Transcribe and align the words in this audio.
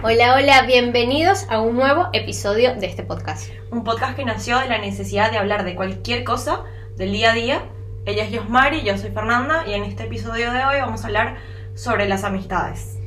Hola, 0.00 0.36
hola, 0.36 0.62
bienvenidos 0.62 1.46
a 1.50 1.60
un 1.60 1.74
nuevo 1.74 2.08
episodio 2.12 2.76
de 2.76 2.86
este 2.86 3.02
podcast. 3.02 3.50
Un 3.72 3.82
podcast 3.82 4.14
que 4.14 4.24
nació 4.24 4.60
de 4.60 4.68
la 4.68 4.78
necesidad 4.78 5.32
de 5.32 5.38
hablar 5.38 5.64
de 5.64 5.74
cualquier 5.74 6.22
cosa 6.22 6.62
del 6.96 7.10
día 7.10 7.32
a 7.32 7.34
día. 7.34 7.62
Ella 8.06 8.22
es 8.22 8.30
Yosmari, 8.30 8.84
yo 8.84 8.96
soy 8.96 9.10
Fernanda 9.10 9.64
y 9.66 9.74
en 9.74 9.82
este 9.82 10.04
episodio 10.04 10.52
de 10.52 10.64
hoy 10.64 10.80
vamos 10.80 11.02
a 11.02 11.08
hablar 11.08 11.38
sobre 11.74 12.08
las 12.08 12.22
amistades. 12.22 12.97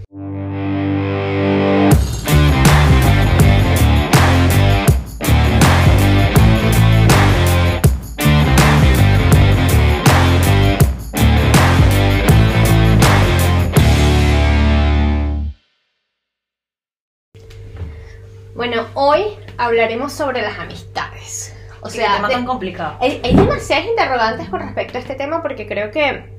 Hoy 19.03 19.23
hablaremos 19.57 20.13
sobre 20.13 20.41
las 20.41 20.57
amistades. 20.59 21.55
O 21.81 21.89
sea, 21.89 22.15
tema 22.17 22.27
de- 22.27 22.35
tan 22.35 22.45
complicado. 22.45 22.97
hay, 22.99 23.19
hay 23.23 23.35
demasiadas 23.35 23.85
interrogantes 23.87 24.49
con 24.49 24.59
respecto 24.59 24.97
a 24.97 25.01
este 25.01 25.15
tema 25.15 25.41
porque 25.41 25.67
creo 25.67 25.89
que, 25.91 26.29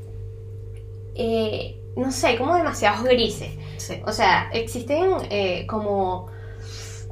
eh, 1.14 1.80
no 1.96 2.10
sé, 2.12 2.28
hay 2.28 2.36
como 2.38 2.56
demasiados 2.56 3.02
grises. 3.04 3.50
Sí. 3.76 4.00
O 4.06 4.12
sea, 4.12 4.48
existen 4.52 5.10
eh, 5.30 5.66
como, 5.68 6.28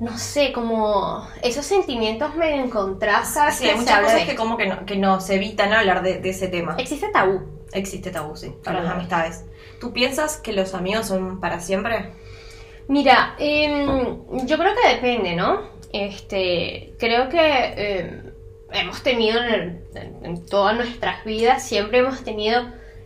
no 0.01 0.17
sé, 0.17 0.53
como 0.53 1.27
esos 1.43 1.67
sentimientos 1.67 2.35
medio 2.37 2.63
encontrados 2.65 3.29
Sí, 3.53 3.69
hay 3.69 3.77
muchas 3.77 4.01
cosas 4.01 4.15
de 4.21 4.27
que 4.27 4.37
como 4.37 4.57
que, 4.57 4.67
no, 4.67 4.87
que 4.87 4.97
nos 4.97 5.29
evitan 5.31 5.73
hablar 5.73 6.03
de, 6.03 6.19
de 6.21 6.31
ese 6.31 6.47
tema. 6.49 6.77
Existe 6.79 7.09
tabú. 7.13 7.41
Existe 7.73 8.11
tabú, 8.11 8.37
sí, 8.37 8.49
para 8.65 8.79
Claro. 8.79 8.85
las 8.85 8.95
amistades. 8.95 9.45
¿Tú 9.81 9.93
piensas 9.93 10.37
que 10.37 10.53
los 10.53 10.75
amigos 10.75 11.07
son 11.07 11.41
para 11.41 11.61
siempre? 11.61 12.13
Mira, 12.97 13.19
em, 13.39 14.47
yo 14.47 14.59
creo 14.59 14.73
que 14.75 14.89
depende, 14.97 15.37
¿no? 15.37 15.51
Este, 15.93 16.95
creo 16.99 17.29
que 17.29 17.41
em, 17.99 18.33
hemos 18.73 19.03
tenido 19.03 19.41
en, 19.43 19.49
el- 19.55 19.85
en- 20.25 20.47
todas 20.47 20.75
nuestras 20.77 21.25
vidas, 21.25 21.65
siempre 21.67 21.99
hemos 21.99 22.23
tenido 22.25 22.59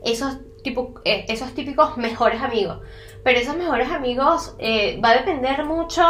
esos, 0.02 0.38
tipo, 0.62 0.94
eh, 1.04 1.24
esos 1.28 1.54
típicos 1.54 1.96
mejores 1.98 2.40
amigos. 2.42 2.78
Pero 3.24 3.38
esos 3.40 3.56
mejores 3.56 3.90
amigos 3.90 4.54
eh, 4.58 4.98
va 5.04 5.10
a 5.10 5.16
depender 5.18 5.64
mucho 5.64 6.02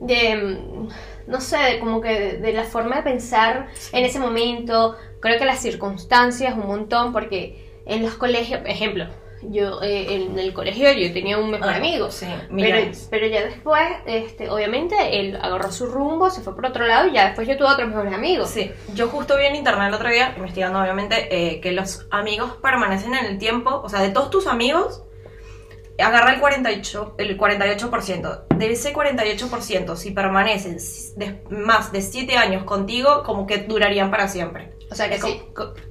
de, 0.00 0.30
em, 0.30 0.88
no 1.26 1.40
sé, 1.40 1.58
de 1.58 1.78
como 1.80 2.00
que 2.00 2.08
de, 2.20 2.38
de 2.38 2.52
la 2.52 2.64
forma 2.64 2.96
de 2.96 3.02
pensar 3.02 3.68
en 3.92 4.04
ese 4.04 4.18
momento. 4.20 4.96
Creo 5.20 5.38
que 5.38 5.44
las 5.44 5.60
circunstancias 5.60 6.54
un 6.54 6.66
montón, 6.66 7.12
porque 7.12 7.42
en 7.86 8.02
los 8.02 8.14
colegios, 8.14 8.60
ejemplo, 8.66 9.06
yo 9.42 9.82
eh, 9.82 10.14
en 10.14 10.38
el 10.38 10.52
colegio 10.52 10.92
yo 10.92 11.12
tenía 11.12 11.38
un 11.38 11.50
mejor 11.50 11.70
Ah, 11.70 11.76
amigo. 11.76 12.10
Sí, 12.10 12.26
Pero, 13.10 13.26
ya 13.26 13.44
después, 13.44 13.82
este, 14.06 14.50
obviamente, 14.50 14.94
él 15.20 15.36
agarró 15.40 15.70
su 15.72 15.86
rumbo, 15.86 16.30
se 16.30 16.42
fue 16.42 16.54
por 16.54 16.66
otro 16.66 16.86
lado 16.86 17.08
y 17.08 17.12
ya 17.12 17.26
después 17.26 17.48
yo 17.48 17.56
tuve 17.56 17.68
otros 17.68 17.88
mejores 17.88 18.12
amigos. 18.12 18.50
Sí, 18.50 18.70
yo 18.94 19.08
justo 19.08 19.36
vi 19.36 19.46
en 19.46 19.56
internet 19.56 19.88
el 19.88 19.94
otro 19.94 20.08
día, 20.10 20.34
investigando 20.36 20.80
obviamente, 20.80 21.28
eh, 21.30 21.60
que 21.60 21.72
los 21.72 22.06
amigos 22.10 22.52
permanecen 22.62 23.14
en 23.14 23.26
el 23.26 23.38
tiempo, 23.38 23.80
o 23.82 23.88
sea, 23.88 24.00
de 24.00 24.10
todos 24.10 24.30
tus 24.30 24.46
amigos, 24.46 25.02
agarra 25.98 26.32
el 26.32 26.40
48%, 26.40 27.14
el 27.18 27.38
48%. 27.38 28.46
De 28.56 28.72
ese 28.72 28.94
48%, 28.94 29.96
si 29.96 30.10
permanecen 30.10 30.78
más 31.50 31.92
de 31.92 32.02
7 32.02 32.36
años 32.36 32.64
contigo, 32.64 33.22
como 33.24 33.46
que 33.46 33.58
durarían 33.58 34.10
para 34.10 34.28
siempre. 34.28 34.72
O 34.90 34.94
sea 34.94 35.08
que 35.08 35.16
Es 35.16 35.22
si, 35.22 35.42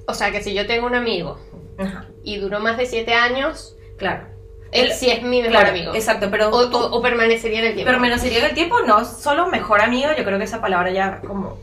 o 0.06 0.14
sea 0.14 0.30
que 0.30 0.42
si 0.42 0.52
yo 0.52 0.66
tengo 0.66 0.86
un 0.86 0.94
amigo 0.94 1.38
Ajá, 1.78 2.09
y 2.22 2.38
duró 2.38 2.60
más 2.60 2.76
de 2.76 2.86
siete 2.86 3.14
años, 3.14 3.76
claro. 3.96 4.24
él 4.72 4.92
sí 4.92 5.10
es 5.10 5.22
mi 5.22 5.38
mejor 5.42 5.50
Claro, 5.58 5.68
amigo. 5.70 5.94
Exacto, 5.94 6.28
pero 6.30 6.50
O, 6.50 6.68
tú- 6.70 6.76
o- 6.78 6.98
o 6.98 7.02
permanecería 7.02 7.60
en 7.60 7.64
el 7.66 7.74
tiempo. 7.74 7.90
permanecería 7.90 8.38
en 8.38 8.44
el 8.46 8.54
tiempo, 8.54 8.80
no 8.86 9.04
solo 9.04 9.46
mejor 9.48 9.80
amigo, 9.80 10.10
yo 10.16 10.24
creo 10.24 10.38
que 10.38 10.44
esa 10.44 10.60
palabra 10.60 10.90
ya 10.90 11.20
como 11.20 11.58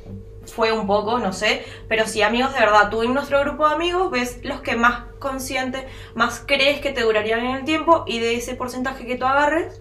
fue 0.45 0.71
un 0.71 0.87
poco, 0.87 1.19
no 1.19 1.33
sé, 1.33 1.63
pero 1.87 2.07
sí 2.07 2.21
amigos 2.21 2.53
de 2.53 2.59
verdad. 2.61 2.89
Tú 2.89 3.03
en 3.03 3.13
nuestro 3.13 3.39
grupo 3.41 3.67
de 3.67 3.75
amigos 3.75 4.09
ves 4.11 4.39
los 4.43 4.61
que 4.61 4.75
más 4.75 5.03
consciente, 5.19 5.85
más 6.15 6.41
crees 6.45 6.79
que 6.79 6.91
te 6.91 7.01
durarían 7.01 7.41
en 7.45 7.55
el 7.57 7.65
tiempo 7.65 8.03
y 8.07 8.19
de 8.19 8.35
ese 8.35 8.55
porcentaje 8.55 9.05
que 9.05 9.17
tú 9.17 9.25
agarres, 9.25 9.79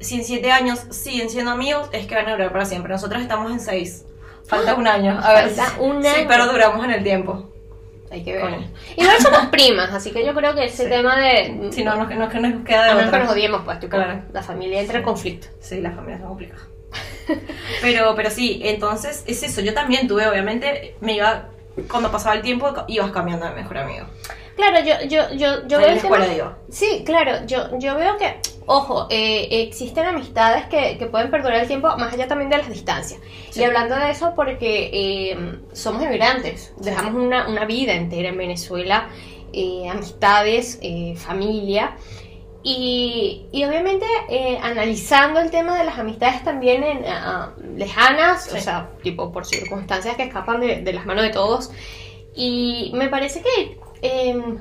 si 0.00 0.16
en 0.16 0.24
siete 0.24 0.52
años 0.52 0.80
siguen 0.90 1.30
siendo 1.30 1.50
amigos, 1.52 1.88
es 1.92 2.06
que 2.06 2.14
van 2.14 2.28
a 2.28 2.32
durar 2.32 2.52
para 2.52 2.66
siempre. 2.66 2.92
Nosotros 2.92 3.22
estamos 3.22 3.50
en 3.50 3.60
seis. 3.60 4.04
Falta 4.46 4.74
un 4.76 4.86
año. 4.86 5.18
A 5.22 5.32
ver, 5.32 5.50
Falta 5.50 5.80
un 5.80 6.02
sí, 6.02 6.08
año. 6.08 6.26
pero 6.28 6.46
duramos 6.48 6.84
en 6.84 6.90
el 6.90 7.02
tiempo. 7.02 7.50
Hay 8.14 8.22
que 8.22 8.32
ver. 8.32 8.42
Coño. 8.42 8.70
Igual 8.96 9.16
somos 9.20 9.46
primas, 9.46 9.92
así 9.92 10.12
que 10.12 10.24
yo 10.24 10.32
creo 10.34 10.54
que 10.54 10.66
ese 10.66 10.84
Sí. 10.84 10.88
tema 10.88 11.18
de... 11.18 11.68
Si 11.72 11.82
no, 11.82 11.96
no, 11.96 12.04
no, 12.06 12.28
que 12.28 12.38
nos 12.38 12.64
queda 12.64 12.84
de 12.84 12.90
a 12.92 12.94
menos 12.94 13.10
que 13.10 13.18
nos 13.18 13.28
odiemos, 13.30 13.62
pues, 13.64 13.80
tipo, 13.80 13.96
Claro. 13.96 14.22
la 14.32 14.42
familia 14.42 14.80
entra 14.80 14.98
en 14.98 15.02
Sí. 15.02 15.04
conflicto. 15.04 15.48
Sí, 15.60 15.80
las 15.80 15.94
familias 15.96 16.20
son 16.20 16.28
complicadas. 16.28 16.62
Pero, 17.82 18.14
pero 18.14 18.30
sí, 18.30 18.60
entonces 18.64 19.24
es 19.26 19.42
eso. 19.42 19.60
Yo 19.62 19.74
también 19.74 20.06
tuve, 20.06 20.26
obviamente, 20.28 20.94
me 21.00 21.14
iba, 21.14 21.46
cuando 21.90 22.10
pasaba 22.12 22.36
el 22.36 22.42
tiempo, 22.42 22.72
ibas 22.86 23.10
cambiando 23.10 23.46
de 23.46 23.52
mejor 23.52 23.78
amigo. 23.78 24.06
Claro, 24.56 24.78
yo, 24.84 24.94
yo, 25.08 25.34
yo, 25.34 25.66
yo 25.66 25.80
en 25.80 26.00
veo 26.00 26.16
la 26.16 26.26
digo. 26.28 26.52
Sí, 26.70 27.02
claro, 27.04 27.44
yo, 27.46 27.76
yo 27.80 27.96
veo 27.96 28.16
que, 28.16 28.36
ojo, 28.66 29.06
eh, 29.10 29.48
existen 29.50 30.06
amistades 30.06 30.66
que, 30.66 30.96
que 30.98 31.06
pueden 31.06 31.30
perdurar 31.30 31.60
el 31.60 31.66
tiempo 31.66 31.88
más 31.96 32.12
allá 32.12 32.28
también 32.28 32.50
de 32.50 32.58
las 32.58 32.68
distancias. 32.68 33.20
Sí. 33.50 33.60
Y 33.60 33.64
hablando 33.64 33.96
de 33.96 34.10
eso, 34.10 34.32
porque 34.34 34.90
eh, 34.92 35.58
somos 35.72 36.02
inmigrantes, 36.02 36.72
dejamos 36.78 37.14
una, 37.14 37.48
una 37.48 37.64
vida 37.64 37.92
entera 37.92 38.28
en 38.28 38.38
Venezuela, 38.38 39.08
eh, 39.52 39.88
amistades, 39.88 40.80
familia. 41.16 41.96
Y, 42.66 43.44
y 43.52 43.62
obviamente 43.64 44.06
analizando 44.62 45.38
el 45.38 45.50
tema 45.50 45.76
de 45.76 45.84
las 45.84 45.98
amistades 45.98 46.42
también 46.44 46.82
en, 46.82 47.04
ah, 47.06 47.52
lejanas, 47.76 48.50
o 48.54 48.58
sea, 48.58 48.88
tipo 49.02 49.30
por 49.32 49.44
circunstancias 49.44 50.16
que 50.16 50.22
escapan 50.22 50.60
de, 50.60 50.80
de 50.80 50.92
las 50.94 51.04
manos 51.04 51.24
de 51.24 51.30
todos. 51.30 51.70
Y 52.34 52.90
me 52.94 53.08
parece 53.08 53.42
que 53.42 53.78
em, 54.00 54.58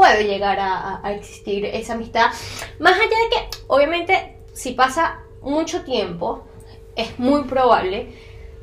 puede 0.00 0.24
llegar 0.24 0.58
a, 0.58 1.12
existir 1.12 1.66
esa 1.66 1.92
amistad. 1.92 2.30
Más 2.78 2.94
allá 2.94 3.04
de 3.04 3.28
que, 3.28 3.58
obviamente, 3.66 4.38
si 4.54 4.70
pasa 4.70 5.20
mucho 5.42 5.82
tiempo, 5.82 6.42
es 6.96 7.18
muy 7.18 7.44
probable 7.44 8.10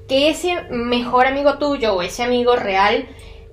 que 0.07 0.31
ese 0.31 0.63
mejor 0.71 1.27
amigo 1.27 1.59
tuyo 1.59 1.93
o 1.93 2.01
ese 2.01 2.23
amigo 2.23 2.55
real 2.55 3.07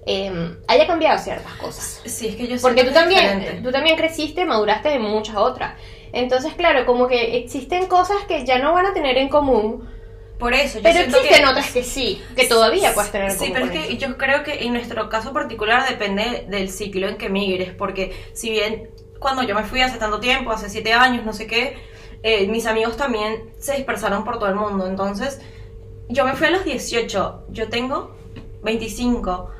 em, 0.06 0.56
haya 0.66 0.86
cambiado 0.86 1.18
ciertas 1.18 1.52
cosas. 1.56 2.00
Sí, 2.06 2.28
es 2.28 2.36
que 2.36 2.46
yo 2.46 2.56
Porque 2.62 2.84
tú 2.84 2.94
también, 2.94 3.40
diferente. 3.40 3.62
tú 3.62 3.70
también 3.70 3.96
creciste, 3.96 4.46
maduraste 4.46 4.88
de 4.88 4.98
muchas 4.98 5.36
otras. 5.36 5.78
Entonces, 6.14 6.54
claro, 6.54 6.86
como 6.86 7.06
que 7.06 7.36
existen 7.36 7.84
cosas 7.86 8.16
que 8.26 8.46
ya 8.46 8.60
no 8.60 8.72
van 8.72 8.86
a 8.86 8.94
tener 8.94 9.18
en 9.18 9.28
común, 9.28 9.86
Por 10.38 10.52
eso, 10.52 10.78
yo 10.78 10.82
pero 10.82 10.98
existen 11.00 11.42
que... 11.42 11.46
otras 11.46 11.70
que 11.70 11.84
sí, 11.84 12.22
que 12.34 12.46
todavía 12.46 12.92
puedes 12.92 13.12
tener 13.12 13.30
en 13.30 13.38
Sí, 13.38 13.50
pero 13.52 13.66
es 13.66 13.70
que 13.70 13.96
yo 13.96 14.16
creo 14.18 14.42
que 14.42 14.64
en 14.64 14.72
nuestro 14.72 15.08
caso 15.08 15.32
particular 15.32 15.88
depende 15.88 16.46
del 16.48 16.70
ciclo 16.70 17.08
en 17.08 17.16
que 17.16 17.28
migres, 17.28 17.72
porque 17.72 18.12
si 18.32 18.50
bien 18.50 18.90
cuando 19.20 19.42
yo 19.42 19.54
me 19.54 19.62
fui 19.62 19.80
hace 19.80 19.96
tanto 19.98 20.20
tiempo, 20.20 20.50
hace 20.50 20.68
siete 20.68 20.92
años, 20.92 21.24
no 21.24 21.32
sé 21.32 21.46
qué, 21.46 21.76
eh, 22.22 22.46
mis 22.48 22.66
amigos 22.66 22.96
también 22.96 23.50
se 23.58 23.76
dispersaron 23.76 24.24
por 24.24 24.38
todo 24.38 24.48
el 24.48 24.56
mundo, 24.56 24.86
entonces 24.86 25.40
yo 26.08 26.24
me 26.24 26.34
fui 26.34 26.48
a 26.48 26.50
los 26.50 26.64
18, 26.64 27.44
yo 27.50 27.68
tengo 27.68 28.14
25. 28.62 29.50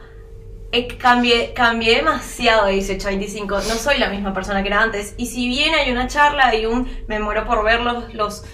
Eh, 0.73 0.89
cambié, 0.99 1.53
cambié 1.55 1.97
demasiado 1.97 2.67
de 2.67 2.73
18 2.73 3.07
a 3.07 3.11
25, 3.11 3.55
no 3.55 3.75
soy 3.77 3.99
la 3.99 4.09
misma 4.09 4.35
persona 4.35 4.63
que 4.63 4.69
era 4.69 4.83
antes. 4.83 5.15
Y 5.17 5.27
si 5.27 5.47
bien 5.47 5.73
hay 5.75 5.91
una 5.93 6.09
charla 6.09 6.55
y 6.55 6.67
un 6.67 6.89
me 7.07 7.21
muero 7.21 7.47
por 7.47 7.65
verlos, 7.65 8.13
los 8.13 8.45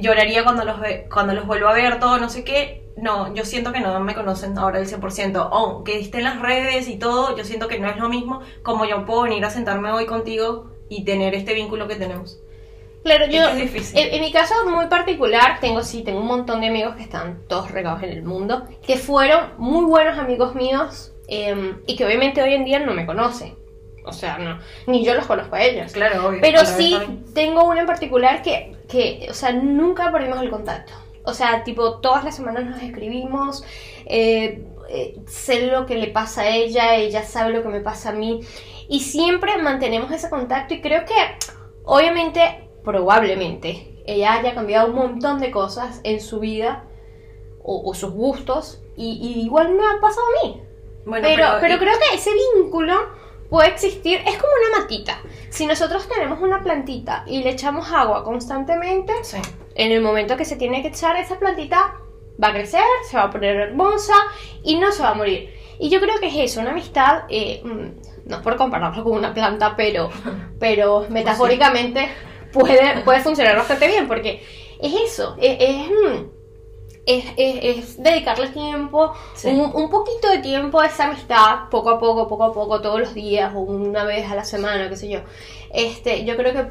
lloraría 0.00 0.44
cuando 0.44 0.64
los 0.64 0.80
ve, 0.80 1.06
cuando 1.12 1.34
los 1.34 1.46
vuelvo 1.46 1.68
a 1.68 1.72
ver, 1.72 1.98
todo, 1.98 2.18
no 2.18 2.28
sé 2.28 2.44
qué. 2.44 2.82
No, 2.96 3.34
yo 3.34 3.44
siento 3.44 3.72
que 3.72 3.80
no 3.80 4.00
me 4.00 4.14
conocen 4.14 4.56
ahora 4.56 4.78
el 4.78 4.86
100%. 4.88 5.48
Aunque 5.52 5.98
esté 5.98 6.18
en 6.18 6.24
las 6.24 6.40
redes 6.40 6.88
y 6.88 6.98
todo, 6.98 7.36
yo 7.36 7.44
siento 7.44 7.68
que 7.68 7.78
no 7.78 7.88
es 7.88 7.96
lo 7.98 8.08
mismo 8.08 8.40
como 8.62 8.86
yo 8.86 9.04
puedo 9.04 9.22
venir 9.22 9.44
a 9.44 9.50
sentarme 9.50 9.90
hoy 9.92 10.06
contigo 10.06 10.70
y 10.88 11.04
tener 11.04 11.34
este 11.34 11.52
vínculo 11.52 11.88
que 11.88 11.96
tenemos. 11.96 12.38
Claro, 13.02 13.26
yo, 13.26 13.48
es 13.50 13.56
difícil. 13.56 13.98
en, 13.98 14.14
en 14.14 14.20
mi 14.20 14.32
caso 14.32 14.54
muy 14.68 14.86
particular, 14.86 15.60
tengo 15.60 15.82
sí, 15.84 16.02
tengo 16.02 16.20
un 16.20 16.26
montón 16.26 16.60
de 16.60 16.68
amigos 16.68 16.96
que 16.96 17.02
están 17.02 17.42
todos 17.46 17.70
regados 17.70 18.02
en 18.02 18.10
el 18.10 18.24
mundo, 18.24 18.66
que 18.84 18.96
fueron 18.96 19.52
muy 19.58 19.84
buenos 19.84 20.18
amigos 20.18 20.56
míos 20.56 21.12
eh, 21.28 21.74
y 21.86 21.96
que 21.96 22.04
obviamente 22.04 22.42
hoy 22.42 22.54
en 22.54 22.64
día 22.64 22.80
no 22.80 22.94
me 22.94 23.06
conocen. 23.06 23.54
O 24.06 24.12
sea, 24.12 24.38
no, 24.38 24.58
ni 24.86 25.04
yo 25.04 25.14
los 25.14 25.26
conozco 25.26 25.56
a 25.56 25.62
ellos. 25.62 25.92
Claro, 25.92 26.28
obvio. 26.28 26.40
Pero 26.40 26.64
sí 26.64 26.96
tengo 27.34 27.64
uno 27.64 27.80
en 27.80 27.86
particular 27.86 28.40
que, 28.42 28.76
que, 28.88 29.26
o 29.30 29.34
sea, 29.34 29.52
nunca 29.52 30.10
perdimos 30.12 30.40
el 30.42 30.50
contacto. 30.50 30.92
O 31.24 31.34
sea, 31.34 31.64
tipo, 31.64 31.98
todas 31.98 32.22
las 32.24 32.36
semanas 32.36 32.64
nos 32.66 32.80
escribimos, 32.82 33.64
eh, 34.06 34.64
eh, 34.88 35.16
sé 35.26 35.66
lo 35.66 35.84
que 35.86 35.96
le 35.96 36.06
pasa 36.06 36.42
a 36.42 36.48
ella, 36.50 36.94
ella 36.94 37.24
sabe 37.24 37.52
lo 37.52 37.62
que 37.62 37.68
me 37.68 37.80
pasa 37.80 38.10
a 38.10 38.12
mí. 38.12 38.40
Y 38.88 39.00
siempre 39.00 39.58
mantenemos 39.58 40.12
ese 40.12 40.30
contacto 40.30 40.74
y 40.74 40.80
creo 40.80 41.04
que, 41.04 41.14
obviamente, 41.84 42.68
probablemente, 42.84 44.02
ella 44.06 44.34
haya 44.34 44.54
cambiado 44.54 44.88
un 44.88 44.94
montón 44.94 45.40
de 45.40 45.50
cosas 45.50 46.00
en 46.04 46.20
su 46.20 46.38
vida 46.38 46.84
o, 47.62 47.90
o 47.90 47.94
sus 47.94 48.12
gustos 48.12 48.80
y, 48.96 49.14
y 49.20 49.42
igual 49.44 49.70
me 49.74 49.82
ha 49.84 50.00
pasado 50.00 50.24
a 50.26 50.46
mí. 50.46 50.62
Bueno, 51.04 51.26
pero, 51.28 51.46
pero, 51.60 51.74
y- 51.74 51.78
creo 51.78 51.94
que 51.98 52.14
ese 52.16 52.30
vínculo 52.56 52.94
puede 53.50 53.68
existir, 53.68 54.20
es 54.26 54.36
como 54.36 54.52
una 54.70 54.80
matita. 54.80 55.20
Si 55.50 55.66
nosotros 55.66 56.08
tenemos 56.08 56.40
una 56.40 56.62
plantita 56.62 57.24
y 57.26 57.42
le 57.42 57.50
echamos 57.50 57.90
agua 57.92 58.24
constantemente, 58.24 59.12
Sí. 59.22 59.38
en 59.74 59.92
el 59.92 60.00
momento 60.00 60.36
que 60.36 60.44
se 60.44 60.56
tiene 60.56 60.82
que 60.82 60.88
echar 60.88 61.16
esa 61.16 61.38
plantita, 61.38 61.94
va 62.42 62.48
a 62.48 62.52
crecer, 62.52 62.82
se 63.08 63.16
va 63.16 63.24
a 63.24 63.30
poner 63.30 63.56
hermosa 63.56 64.14
y 64.62 64.76
no 64.78 64.92
se 64.92 65.02
va 65.02 65.10
a 65.10 65.14
morir. 65.14 65.54
Y 65.78 65.88
yo 65.90 66.00
creo 66.00 66.18
que 66.20 66.28
es 66.28 66.36
eso, 66.52 66.60
una 66.60 66.70
amistad, 66.70 67.24
eh, 67.28 67.60
mm, 67.64 68.28
no 68.28 68.36
es 68.36 68.42
por 68.42 68.56
compararlo 68.56 69.04
con 69.04 69.12
una 69.12 69.32
planta, 69.32 69.74
pero, 69.76 70.10
pero 70.58 71.06
metafóricamente 71.08 72.08
puede, 72.52 73.00
puede 73.04 73.20
funcionar 73.20 73.56
bastante 73.56 73.86
bien, 73.86 74.08
porque 74.08 74.42
es 74.80 74.92
eso, 75.12 75.36
es, 75.40 75.56
es, 75.60 75.76
mm, 75.88 76.35
es- 77.06 77.24
es- 77.36 77.78
es 77.78 78.02
dedicarle 78.02 78.48
tiempo, 78.48 79.12
Sí. 79.34 79.48
un, 79.48 79.60
un 79.74 79.88
poquito 79.90 80.28
de 80.28 80.38
tiempo 80.38 80.80
a 80.80 80.86
esa 80.86 81.04
amistad, 81.06 81.68
poco 81.70 81.90
a 81.90 81.98
poco, 82.00 82.26
poco 82.28 82.44
a 82.44 82.52
poco, 82.52 82.80
todos 82.80 83.00
los 83.00 83.14
días 83.14 83.52
o 83.54 83.60
una 83.60 84.04
vez 84.04 84.28
a 84.30 84.34
la 84.34 84.44
semana, 84.44 84.88
qué 84.88 84.96
sé 84.96 85.08
yo. 85.08 85.20
Este, 85.72 86.24
yo 86.24 86.36
creo 86.36 86.52
que 86.52 86.66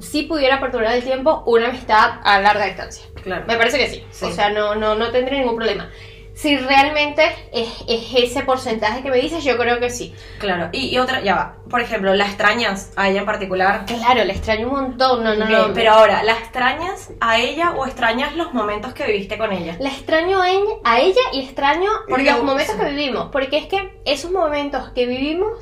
sí 0.00 0.22
pudiera 0.22 0.60
perdurar 0.60 0.94
el 0.94 1.02
tiempo 1.04 1.42
una 1.46 1.68
amistad 1.68 2.20
a 2.24 2.40
larga 2.40 2.66
distancia. 2.66 3.06
Claro. 3.22 3.44
Me 3.46 3.56
parece 3.56 3.78
que 3.78 3.88
sí. 3.88 4.04
Sí. 4.10 4.24
O 4.26 4.30
sea, 4.30 4.50
no, 4.50 4.74
no, 4.74 4.94
no 4.94 5.10
tendría 5.10 5.38
ningún 5.40 5.56
problema. 5.56 5.90
Si 6.36 6.54
realmente 6.58 7.24
es, 7.50 7.66
es 7.88 8.12
ese 8.14 8.42
porcentaje 8.42 9.02
que 9.02 9.10
me 9.10 9.16
dices, 9.16 9.42
yo 9.42 9.56
creo 9.56 9.80
que 9.80 9.88
sí. 9.88 10.14
Claro. 10.38 10.68
Y, 10.70 10.88
y 10.94 10.98
otra, 10.98 11.22
ya 11.22 11.34
va. 11.34 11.56
Por 11.70 11.80
ejemplo, 11.80 12.14
¿la 12.14 12.26
extrañas 12.26 12.92
a 12.94 13.08
ella 13.08 13.20
en 13.20 13.26
particular? 13.26 13.86
Claro, 13.86 14.22
le 14.22 14.34
extraño 14.34 14.68
un 14.68 14.74
montón. 14.74 15.24
No, 15.24 15.34
no, 15.34 15.46
no. 15.48 15.72
pero 15.72 15.92
ahora, 15.92 16.22
¿la 16.22 16.32
extrañas 16.34 17.10
a 17.22 17.38
ella 17.38 17.70
o 17.70 17.86
extrañas 17.86 18.36
los 18.36 18.52
momentos 18.52 18.92
que 18.92 19.06
viviste 19.06 19.38
con 19.38 19.50
ella? 19.50 19.76
La 19.80 19.88
extraño 19.88 20.42
a 20.42 20.50
ella, 20.50 20.74
a 20.84 21.00
ella 21.00 21.22
y 21.32 21.40
extraño 21.40 21.90
Porque- 22.06 22.30
los 22.30 22.42
momentos 22.42 22.74
sí. 22.74 22.80
que 22.82 22.90
vivimos. 22.90 23.28
Porque 23.32 23.56
es 23.56 23.66
que 23.66 23.98
esos 24.04 24.30
momentos 24.30 24.90
que 24.90 25.06
vivimos 25.06 25.52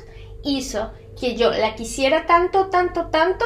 hizo 0.43 0.91
que 1.17 1.37
yo 1.37 1.51
la 1.51 1.75
quisiera 1.75 2.25
tanto, 2.25 2.67
tanto, 2.69 3.05
tanto, 3.07 3.45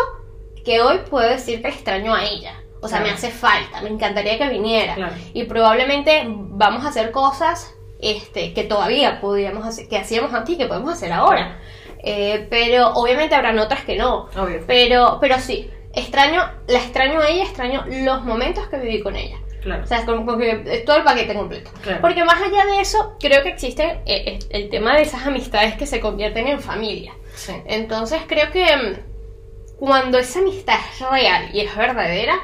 que 0.65 0.81
hoy 0.81 1.01
puedo 1.07 1.29
decir 1.29 1.61
que 1.61 1.67
la 1.67 1.75
extraño 1.75 2.15
a 2.15 2.25
ella. 2.25 2.55
O 2.81 2.87
sea, 2.87 2.99
Claro. 2.99 3.11
me 3.11 3.17
hace 3.17 3.29
falta, 3.31 3.81
me 3.81 3.89
encantaría 3.89 4.37
que 4.37 4.49
viniera. 4.49 4.95
Claro. 4.95 5.13
Y 5.33 5.43
probablemente 5.43 6.23
vamos 6.27 6.85
a 6.85 6.89
hacer 6.89 7.11
cosas 7.11 7.75
este, 8.01 8.53
que 8.53 8.63
todavía 8.63 9.19
podíamos 9.19 9.65
hacer, 9.67 9.87
que 9.89 9.97
hacíamos 9.97 10.33
antes 10.33 10.55
y 10.55 10.57
que 10.57 10.65
podemos 10.65 10.93
hacer 10.93 11.11
ahora. 11.11 11.59
Eh, 12.01 12.47
pero 12.49 12.93
obviamente 12.93 13.35
habrán 13.35 13.59
otras 13.59 13.83
que 13.83 13.97
no. 13.97 14.29
Obvio. 14.37 14.63
Pero, 14.65 15.17
pero 15.19 15.37
sí, 15.39 15.69
extraño, 15.93 16.41
la 16.67 16.77
extraño 16.79 17.19
a 17.19 17.27
ella, 17.29 17.43
extraño 17.43 17.83
los 17.87 18.23
momentos 18.23 18.67
que 18.69 18.77
viví 18.77 19.01
con 19.01 19.15
ella. 19.17 19.37
Claro. 19.61 19.83
O 19.83 19.85
sea, 19.85 19.97
es 19.99 20.05
como, 20.05 20.25
como 20.25 20.37
que 20.37 20.63
es 20.65 20.85
todo 20.85 20.95
el 20.95 21.03
paquete 21.03 21.33
completo. 21.33 21.69
Claro. 21.83 21.99
Porque 21.99 22.23
más 22.23 22.41
allá 22.41 22.63
de 22.65 22.79
eso, 22.79 23.17
creo 23.19 23.43
que 23.43 23.49
existe 23.49 23.83
eh, 23.83 23.99
eh, 24.05 24.39
el 24.51 24.69
tema 24.69 24.95
de 24.95 25.01
esas 25.01 25.27
amistades 25.27 25.75
que 25.75 25.85
se 25.85 25.99
convierten 25.99 26.47
en 26.47 26.61
familia. 26.61 27.13
Sí. 27.35 27.51
Entonces 27.65 28.21
creo 28.25 28.49
que 28.51 28.63
mm, 28.65 29.75
cuando 29.77 30.17
esa 30.17 30.39
amistad 30.39 30.77
es 30.93 31.09
real 31.09 31.49
y 31.53 31.59
es 31.59 31.75
verdadera, 31.75 32.39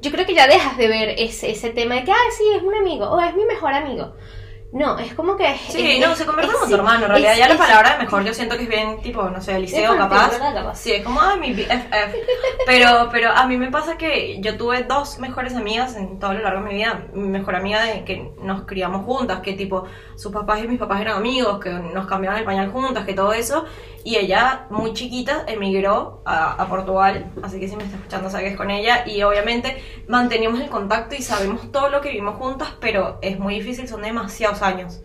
yo 0.00 0.10
creo 0.10 0.26
que 0.26 0.34
ya 0.34 0.46
dejas 0.46 0.76
de 0.76 0.88
ver 0.88 1.14
ese, 1.18 1.50
ese 1.50 1.70
tema 1.70 1.94
de 1.96 2.04
que, 2.04 2.12
ah, 2.12 2.30
sí, 2.36 2.44
es 2.56 2.62
un 2.62 2.74
amigo 2.74 3.06
o 3.10 3.20
es 3.20 3.34
mi 3.34 3.44
mejor 3.44 3.72
amigo. 3.74 4.14
No, 4.72 4.96
es 5.00 5.14
como 5.14 5.36
que... 5.36 5.52
Sí, 5.68 5.94
es- 5.98 6.06
no, 6.06 6.12
es- 6.12 6.18
se 6.18 6.24
convierte 6.26 6.52
es- 6.52 6.58
como 6.60 6.68
tu 6.70 6.76
hermano. 6.76 6.98
En 6.98 7.02
es- 7.02 7.08
realidad, 7.08 7.34
ya 7.36 7.48
la 7.48 7.54
es- 7.54 7.60
palabra 7.60 7.92
de 7.94 7.98
mejor 8.04 8.22
yo 8.22 8.32
siento 8.32 8.56
que 8.56 8.62
es 8.62 8.68
bien, 8.68 9.02
tipo, 9.02 9.24
no 9.24 9.40
sé, 9.40 9.58
liceo, 9.58 9.94
Es 9.94 9.98
capaz. 9.98 10.38
capaz. 10.38 10.78
Sí, 10.78 10.92
es 10.92 11.02
como, 11.04 11.20
ay, 11.20 11.40
mi 11.40 11.52
BFF. 11.52 12.14
Pero, 12.66 13.08
pero 13.10 13.30
a 13.32 13.46
mí 13.48 13.56
me 13.56 13.70
pasa 13.72 13.96
que 13.98 14.40
yo 14.40 14.56
tuve 14.56 14.84
dos 14.84 15.18
mejores 15.18 15.56
amigas 15.56 15.96
en 15.96 16.20
todo 16.20 16.34
lo 16.34 16.40
largo 16.42 16.62
de 16.62 16.68
mi 16.68 16.74
vida. 16.76 17.06
Mi 17.14 17.26
mejor 17.28 17.56
amiga 17.56 17.82
de 17.82 18.04
que 18.04 18.30
nos 18.42 18.62
criamos 18.62 19.04
juntas, 19.04 19.40
que 19.40 19.54
tipo, 19.54 19.86
sus 20.14 20.30
papás 20.30 20.60
y 20.62 20.68
mis 20.68 20.78
papás 20.78 21.00
eran 21.00 21.16
amigos, 21.16 21.58
que 21.58 21.70
nos 21.70 22.06
cambiaban 22.06 22.38
el 22.38 22.44
pañal 22.44 22.70
juntas, 22.70 23.04
que 23.04 23.14
todo 23.14 23.32
eso. 23.32 23.64
Y 24.02 24.16
ella, 24.16 24.66
muy 24.70 24.94
chiquita, 24.94 25.44
emigró 25.46 26.22
a, 26.24 26.52
a 26.52 26.68
Portugal. 26.68 27.30
Así 27.42 27.60
que 27.60 27.68
si 27.68 27.76
me 27.76 27.84
está 27.84 27.96
escuchando, 27.96 28.30
sabes 28.30 28.56
con 28.56 28.70
ella. 28.70 29.04
Y 29.06 29.22
obviamente 29.22 29.82
manteníamos 30.08 30.60
el 30.60 30.70
contacto 30.70 31.14
y 31.14 31.22
sabemos 31.22 31.70
todo 31.70 31.90
lo 31.90 32.00
que 32.00 32.08
vivimos 32.08 32.36
juntas, 32.36 32.68
pero 32.80 33.18
es 33.20 33.38
muy 33.38 33.54
difícil, 33.56 33.88
son 33.88 34.02
demasiados 34.02 34.62
años. 34.62 35.02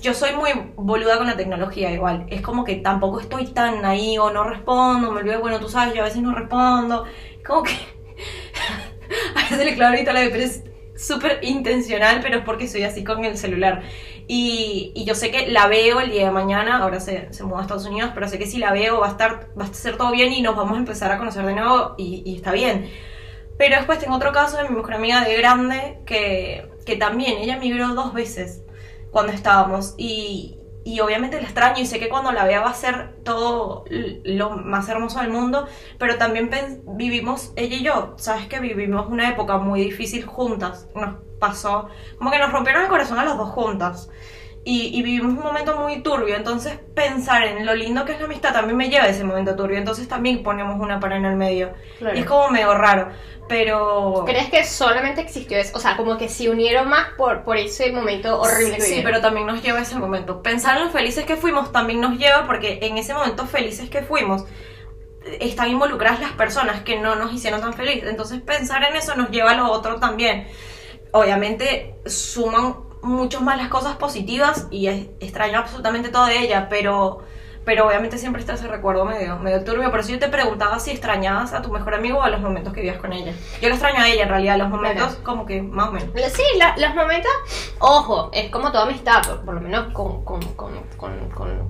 Yo 0.00 0.14
soy 0.14 0.32
muy 0.32 0.50
boluda 0.76 1.18
con 1.18 1.26
la 1.26 1.36
tecnología 1.36 1.92
igual. 1.92 2.26
Es 2.30 2.40
como 2.40 2.64
que 2.64 2.76
tampoco 2.76 3.20
estoy 3.20 3.48
tan 3.48 3.84
ahí 3.84 4.16
o 4.16 4.30
no 4.30 4.44
respondo, 4.44 5.12
me 5.12 5.20
olvido, 5.20 5.40
bueno, 5.40 5.60
tú 5.60 5.68
sabes, 5.68 5.94
yo 5.94 6.00
a 6.00 6.06
veces 6.06 6.22
no 6.22 6.34
respondo. 6.34 7.04
Como 7.46 7.62
que 7.62 7.72
a 9.36 9.42
veces 9.42 9.64
le 9.64 9.74
clavo 9.74 9.92
ahorita 9.92 10.14
la 10.14 10.20
de, 10.20 10.30
pero 10.30 10.44
es 10.44 10.64
súper 10.96 11.40
intencional, 11.42 12.20
pero 12.22 12.38
es 12.38 12.44
porque 12.44 12.66
soy 12.66 12.84
así 12.84 13.04
con 13.04 13.24
el 13.26 13.36
celular. 13.36 13.82
Y, 14.32 14.92
yo 15.04 15.16
sé 15.16 15.32
que 15.32 15.48
la 15.48 15.66
veo 15.66 15.98
el 15.98 16.12
día 16.12 16.26
de 16.26 16.30
mañana, 16.30 16.78
ahora 16.78 17.00
se, 17.00 17.32
se 17.32 17.42
muda 17.42 17.58
a 17.58 17.62
Estados 17.62 17.86
Unidos, 17.86 18.12
pero 18.14 18.28
sé 18.28 18.38
que 18.38 18.46
si 18.46 18.58
la 18.58 18.72
veo 18.72 19.00
va 19.00 19.08
a 19.08 19.10
estar, 19.10 19.48
va 19.60 19.64
a 19.64 19.74
ser 19.74 19.96
todo 19.96 20.12
bien 20.12 20.32
y 20.32 20.40
nos 20.40 20.54
vamos 20.54 20.76
a 20.76 20.78
empezar 20.78 21.10
a 21.10 21.18
conocer 21.18 21.44
de 21.44 21.54
nuevo 21.54 21.96
y, 21.98 22.36
está 22.36 22.52
bien. 22.52 22.88
Pero 23.58 23.74
después 23.74 23.98
tengo 23.98 24.14
otro 24.14 24.30
caso 24.30 24.58
de 24.58 24.68
mi 24.68 24.76
mejor 24.76 24.94
amiga 24.94 25.24
de 25.24 25.36
grande 25.36 25.98
que, 26.06 26.70
que 26.86 26.94
también, 26.94 27.38
ella 27.38 27.58
migró 27.58 27.88
dos 27.88 28.14
veces 28.14 28.62
cuando 29.10 29.32
estábamos 29.32 29.96
y, 29.98 30.60
y 30.84 31.00
obviamente 31.00 31.40
la 31.40 31.48
extraño 31.48 31.82
y 31.82 31.86
sé 31.86 31.98
que 31.98 32.08
cuando 32.08 32.30
la 32.30 32.44
vea 32.44 32.60
va 32.60 32.70
a 32.70 32.74
ser 32.74 33.16
todo 33.24 33.84
lo 33.90 34.50
más 34.50 34.88
hermoso 34.88 35.18
del 35.18 35.30
mundo, 35.30 35.66
pero 35.98 36.18
también 36.18 36.50
vivimos, 36.86 37.52
ella 37.56 37.74
y 37.74 37.82
yo, 37.82 38.14
sabes 38.16 38.46
que 38.46 38.60
vivimos 38.60 39.08
una 39.08 39.28
época 39.28 39.58
muy 39.58 39.80
difícil 39.80 40.24
juntas, 40.24 40.86
nos 40.94 41.16
pasó, 41.40 41.88
como 42.18 42.30
que 42.30 42.38
nos 42.38 42.52
rompieron 42.52 42.82
el 42.82 42.88
corazón 42.88 43.18
a 43.18 43.24
las 43.24 43.36
dos 43.36 43.48
juntas. 43.50 44.08
Y, 44.62 44.96
y 44.96 45.02
vivimos 45.02 45.32
un 45.32 45.42
momento 45.42 45.78
muy 45.78 46.02
turbio, 46.02 46.36
entonces 46.36 46.78
pensar 46.94 47.44
en 47.44 47.64
lo 47.64 47.74
lindo 47.74 48.04
que 48.04 48.12
es 48.12 48.18
la 48.18 48.26
amistad 48.26 48.52
también 48.52 48.76
me 48.76 48.90
lleva 48.90 49.04
a 49.04 49.08
ese 49.08 49.24
momento 49.24 49.56
turbio, 49.56 49.78
entonces 49.78 50.06
también 50.06 50.42
ponemos 50.42 50.78
una 50.78 51.00
para 51.00 51.16
en 51.16 51.24
el 51.24 51.34
medio. 51.34 51.72
Claro. 51.98 52.14
Y 52.14 52.20
es 52.20 52.26
como 52.26 52.50
medio 52.50 52.74
raro, 52.74 53.08
pero... 53.48 54.22
¿Crees 54.26 54.50
que 54.50 54.62
solamente 54.66 55.22
existió 55.22 55.56
eso? 55.56 55.78
O 55.78 55.80
sea, 55.80 55.96
como 55.96 56.18
que 56.18 56.28
se 56.28 56.50
unieron 56.50 56.90
más 56.90 57.08
por, 57.16 57.42
por 57.42 57.56
ese 57.56 57.90
momento 57.90 58.38
horrible 58.38 58.74
que 58.76 58.82
Sí, 58.82 58.88
vivieron. 58.90 59.10
pero 59.10 59.22
también 59.22 59.46
nos 59.46 59.62
lleva 59.62 59.78
a 59.78 59.82
ese 59.82 59.96
momento. 59.96 60.42
Pensar 60.42 60.76
en 60.76 60.84
lo 60.84 60.90
felices 60.90 61.24
que 61.24 61.36
fuimos 61.36 61.72
también 61.72 62.02
nos 62.02 62.18
lleva 62.18 62.46
porque 62.46 62.80
en 62.82 62.98
ese 62.98 63.14
momento 63.14 63.46
felices 63.46 63.88
que 63.88 64.02
fuimos 64.02 64.44
eh, 65.24 65.38
están 65.40 65.70
involucradas 65.70 66.20
las 66.20 66.32
personas 66.32 66.82
que 66.82 67.00
no 67.00 67.16
nos 67.16 67.32
hicieron 67.32 67.62
tan 67.62 67.72
felices. 67.72 68.10
Entonces 68.10 68.42
pensar 68.42 68.84
en 68.84 68.94
eso 68.94 69.14
nos 69.16 69.30
lleva 69.30 69.52
a 69.52 69.54
lo 69.56 69.70
otro 69.70 69.96
también. 69.98 70.46
Obviamente 71.12 71.94
suman 72.06 72.76
mucho 73.02 73.40
más 73.40 73.56
las 73.56 73.68
cosas 73.68 73.96
positivas 73.96 74.66
y 74.70 74.86
es- 74.88 75.06
extraño 75.20 75.58
absolutamente 75.58 76.10
todo 76.10 76.26
de 76.26 76.38
ella, 76.38 76.68
pero, 76.68 77.22
pero 77.64 77.86
obviamente 77.86 78.18
siempre 78.18 78.40
está 78.40 78.52
ese 78.54 78.68
recuerdo 78.68 79.04
medio, 79.06 79.38
medio 79.38 79.64
turbio. 79.64 79.90
Por 79.90 80.00
eso 80.00 80.10
yo 80.10 80.18
te 80.18 80.28
preguntaba 80.28 80.78
si 80.78 80.90
extrañabas 80.90 81.52
a 81.54 81.62
tu 81.62 81.70
mejor 81.72 81.94
amigo 81.94 82.18
o 82.18 82.22
a 82.22 82.28
los 82.30 82.40
momentos 82.40 82.72
que 82.72 82.80
vivías 82.82 83.00
con 83.00 83.12
ella. 83.12 83.32
Yo 83.62 83.68
la 83.68 83.74
extraño 83.74 84.00
a 84.02 84.08
ella 84.08 84.24
en 84.24 84.28
realidad, 84.28 84.58
los 84.58 84.68
momentos 84.68 85.14
como 85.24 85.46
que 85.46 85.62
más 85.62 85.88
o 85.88 85.92
menos. 85.92 86.10
Sí, 86.32 86.42
la- 86.58 86.76
los 86.76 86.94
momentos, 86.94 87.32
ojo, 87.78 88.30
es 88.34 88.50
como 88.50 88.70
toda 88.70 88.84
amistad, 88.84 89.22
por, 89.26 89.40
por 89.44 89.54
lo 89.54 89.60
menos 89.62 89.92
con, 89.94 90.24
con, 90.24 90.40
con, 90.54 90.70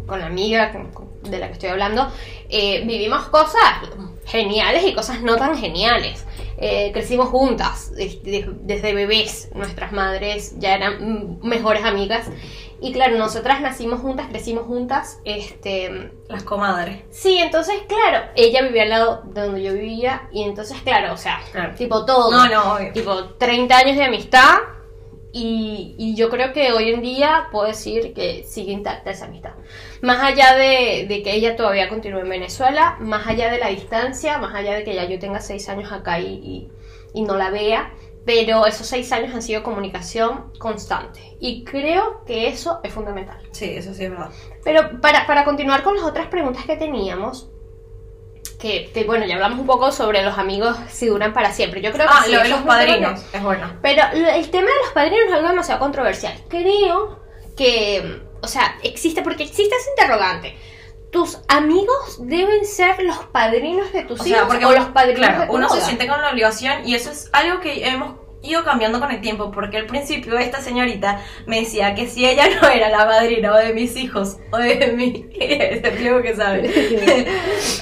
con, 0.06 0.20
la 0.20 0.26
amiga 0.26 0.72
con- 0.72 0.90
de 1.22 1.38
la 1.38 1.46
que 1.48 1.52
estoy 1.54 1.68
hablando, 1.70 2.10
eh, 2.48 2.82
vivimos 2.86 3.26
cosas 3.28 3.60
geniales 4.26 4.84
y 4.84 4.94
cosas 4.94 5.22
no 5.22 5.36
tan 5.36 5.56
geniales. 5.58 6.24
Eh, 6.62 6.90
crecimos 6.92 7.28
juntas 7.30 7.90
des- 7.94 8.22
des- 8.22 8.46
desde 8.66 8.92
bebés, 8.92 9.48
nuestras 9.54 9.92
madres 9.92 10.58
ya 10.58 10.74
eran 10.74 11.38
mejores 11.42 11.84
amigas. 11.84 12.26
Y 12.82 12.92
claro, 12.92 13.16
nosotras 13.16 13.60
nacimos 13.60 14.00
juntas, 14.00 14.26
crecimos 14.30 14.66
juntas, 14.66 15.20
este, 15.24 16.12
Las 16.28 16.42
comadres. 16.44 17.02
Sí, 17.10 17.36
entonces, 17.38 17.74
claro, 17.88 18.26
ella 18.36 18.62
vivía 18.62 18.82
al 18.84 18.88
lado 18.90 19.22
de 19.26 19.40
donde 19.42 19.62
yo 19.62 19.72
vivía 19.72 20.28
y 20.32 20.42
entonces, 20.44 20.80
claro, 20.82 21.12
o 21.12 21.16
sea, 21.16 21.40
Claro. 21.52 21.74
tipo 21.74 22.04
todo. 22.06 22.30
No, 22.30 22.46
no, 22.48 22.74
obvio. 22.74 22.92
Tipo 22.92 23.24
30 23.34 23.76
años 23.78 23.96
de 23.96 24.04
amistad 24.04 24.58
y, 25.32 25.94
y 25.98 26.14
yo 26.16 26.28
creo 26.30 26.52
que 26.52 26.72
hoy 26.72 26.90
en 26.90 27.02
día 27.02 27.48
puedo 27.52 27.66
decir 27.66 28.12
que 28.14 28.44
sigue 28.44 28.72
intacta 28.72 29.10
esa 29.10 29.26
amistad. 29.26 29.52
Más 30.02 30.20
allá 30.22 30.54
de, 30.56 31.06
de 31.08 31.22
que 31.22 31.34
ella 31.34 31.56
todavía 31.56 31.88
continúe 31.88 32.20
en 32.20 32.28
Venezuela, 32.28 32.96
más 33.00 33.26
allá 33.26 33.50
de 33.50 33.58
la 33.58 33.68
distancia, 33.68 34.38
más 34.38 34.54
allá 34.54 34.74
de 34.74 34.84
que 34.84 34.94
ya 34.94 35.04
yo 35.04 35.18
tenga 35.18 35.40
6 35.40 35.68
años 35.68 35.92
acá 35.92 36.20
y, 36.20 36.26
y- 36.26 36.68
y 37.12 37.22
no 37.22 37.36
la 37.36 37.50
vea, 37.50 37.92
pero 38.24 38.66
esos 38.66 38.86
6 38.86 39.10
años 39.12 39.34
han 39.34 39.42
sido 39.42 39.62
comunicación 39.62 40.52
constante 40.58 41.20
y 41.40 41.64
creo 41.64 42.24
que 42.24 42.48
eso 42.48 42.80
es 42.84 42.92
fundamental. 42.92 43.38
Sí, 43.52 43.64
eso 43.70 43.94
sí 43.94 44.04
es 44.04 44.10
verdad. 44.10 44.30
Pero 44.64 45.00
para, 45.00 45.26
para 45.26 45.44
continuar 45.44 45.82
con 45.82 45.96
las 45.96 46.04
otras 46.04 46.28
preguntas 46.28 46.64
que 46.66 46.76
teníamos, 46.76 47.49
que, 48.58 48.90
que, 48.92 49.04
bueno, 49.04 49.24
ya 49.26 49.34
hablamos 49.34 49.58
un 49.58 49.66
poco 49.66 49.90
sobre 49.92 50.22
los 50.22 50.36
amigos 50.38 50.76
si 50.88 51.06
duran 51.06 51.32
para 51.32 51.52
siempre. 51.52 51.80
Yo 51.80 51.92
creo 51.92 52.06
que 52.06 52.12
Ah, 52.14 52.22
sí, 52.24 52.32
lo 52.32 52.42
de 52.42 52.48
los 52.50 52.60
padrinos, 52.60 53.22
es 53.32 53.42
bueno. 53.42 53.72
Pero 53.82 54.02
el 54.12 54.50
tema 54.50 54.66
de 54.68 54.78
los 54.84 54.92
padrinos 54.92 55.28
es 55.28 55.32
algo 55.34 55.48
demasiado 55.48 55.80
controversial. 55.80 56.34
Creo 56.48 57.20
que, 57.56 58.22
o 58.42 58.46
sea, 58.48 58.76
existe, 58.82 59.22
porque 59.22 59.44
existe 59.44 59.74
ese 59.74 59.90
interrogante. 59.96 60.56
¿Tus 61.10 61.38
amigos 61.48 62.18
deben 62.20 62.64
ser 62.64 63.02
los 63.02 63.16
padrinos 63.32 63.92
de 63.92 64.02
tus 64.04 64.20
O 64.20 64.26
hijos 64.26 64.38
sea, 64.38 64.46
porque 64.46 64.64
o 64.64 64.68
uno- 64.68 64.78
los 64.78 64.88
padrinos 64.90 65.18
claro, 65.18 65.40
de 65.40 65.46
tu 65.48 65.52
uno 65.54 65.68
se 65.68 65.80
siente 65.80 66.06
con 66.06 66.20
la 66.20 66.30
obligación 66.30 66.86
y 66.86 66.94
eso 66.94 67.10
es 67.10 67.28
algo 67.32 67.60
que 67.60 67.88
hemos 67.88 68.14
ido 68.42 68.64
cambiando 68.64 69.00
con 69.00 69.10
el 69.10 69.20
tiempo, 69.20 69.50
porque 69.50 69.76
al 69.76 69.86
principio 69.86 70.38
esta 70.38 70.60
señorita 70.60 71.22
me 71.46 71.60
decía 71.60 71.94
que 71.94 72.08
si 72.08 72.26
ella 72.26 72.44
no 72.60 72.68
era 72.68 72.88
la 72.88 73.04
madrina 73.04 73.52
o 73.52 73.56
de 73.56 73.72
mis 73.74 73.96
hijos, 73.96 74.38
o 74.50 74.58
de 74.58 74.92
mi... 74.96 75.28
Que 75.30 76.34
sabe. 76.36 76.68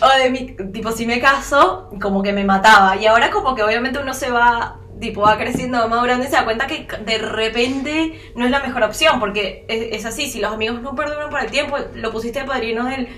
o 0.02 0.18
de 0.22 0.30
mi... 0.30 0.56
Tipo, 0.72 0.92
si 0.92 1.06
me 1.06 1.20
caso, 1.20 1.88
como 2.00 2.22
que 2.22 2.32
me 2.32 2.44
mataba. 2.44 2.96
Y 2.96 3.06
ahora 3.06 3.30
como 3.30 3.54
que 3.54 3.62
obviamente 3.62 3.98
uno 3.98 4.14
se 4.14 4.30
va 4.30 4.80
tipo 5.00 5.22
va 5.22 5.38
creciendo, 5.38 5.78
va 5.78 5.86
madurando 5.86 6.24
y 6.24 6.28
se 6.28 6.34
da 6.34 6.44
cuenta 6.44 6.66
que 6.66 6.88
de 7.04 7.18
repente 7.18 8.20
no 8.34 8.44
es 8.44 8.50
la 8.50 8.60
mejor 8.60 8.82
opción, 8.82 9.20
porque 9.20 9.64
es, 9.68 10.00
es 10.00 10.04
así, 10.04 10.28
si 10.28 10.40
los 10.40 10.52
amigos 10.52 10.82
no 10.82 10.96
perduran 10.96 11.30
por 11.30 11.40
el 11.40 11.52
tiempo, 11.52 11.76
lo 11.94 12.10
pusiste 12.10 12.40
de 12.40 12.46
padrino 12.46 12.84
del, 12.84 13.08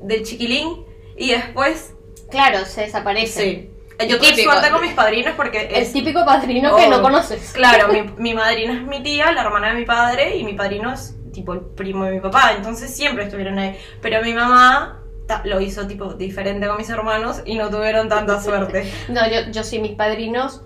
del 0.00 0.22
chiquilín 0.22 0.84
y 1.16 1.30
después... 1.30 1.94
Claro, 2.30 2.64
se 2.64 2.82
desaparece. 2.82 3.40
Sí. 3.40 3.75
Yo 4.00 4.18
tuve 4.18 4.28
Típico. 4.30 4.50
suerte 4.52 4.70
con 4.70 4.82
mis 4.82 4.92
padrinos 4.92 5.34
porque 5.36 5.66
El 5.68 5.82
es... 5.82 5.92
típico 5.92 6.24
padrino 6.24 6.76
que 6.76 6.84
Oh. 6.86 6.90
no 6.90 7.02
conoces. 7.02 7.52
Claro, 7.52 7.88
mi, 7.92 8.02
mi 8.18 8.34
madrina 8.34 8.74
es 8.74 8.82
mi 8.82 9.02
tía, 9.02 9.32
la 9.32 9.40
hermana 9.42 9.68
de 9.68 9.74
mi 9.74 9.84
padre, 9.86 10.36
y 10.36 10.44
mi 10.44 10.52
padrino 10.54 10.92
es 10.92 11.14
tipo 11.32 11.52
el 11.54 11.60
primo 11.60 12.04
de 12.04 12.12
mi 12.12 12.20
papá, 12.20 12.52
entonces 12.56 12.94
siempre 12.94 13.24
estuvieron 13.24 13.58
ahí. 13.58 13.76
Pero 14.02 14.22
mi 14.22 14.32
mamá 14.34 15.02
lo 15.44 15.60
hizo 15.60 15.86
tipo 15.86 16.14
diferente 16.14 16.66
con 16.68 16.76
mis 16.76 16.88
hermanos 16.90 17.42
y 17.46 17.56
no 17.56 17.68
tuvieron 17.70 18.08
tanta 18.08 18.40
suerte. 18.42 18.92
No, 19.08 19.20
yo, 19.28 19.50
yo 19.50 19.62
sí, 19.64 19.78
mis 19.78 19.92
padrinos 19.92 20.62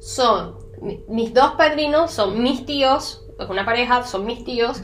son. 0.00 0.56
mi- 0.80 1.04
Mis 1.08 1.34
dos 1.34 1.52
padrinos 1.52 2.10
son 2.12 2.42
mis 2.42 2.64
tíos, 2.66 3.26
una 3.48 3.64
pareja, 3.64 4.02
son 4.04 4.24
mis 4.26 4.44
tíos. 4.44 4.82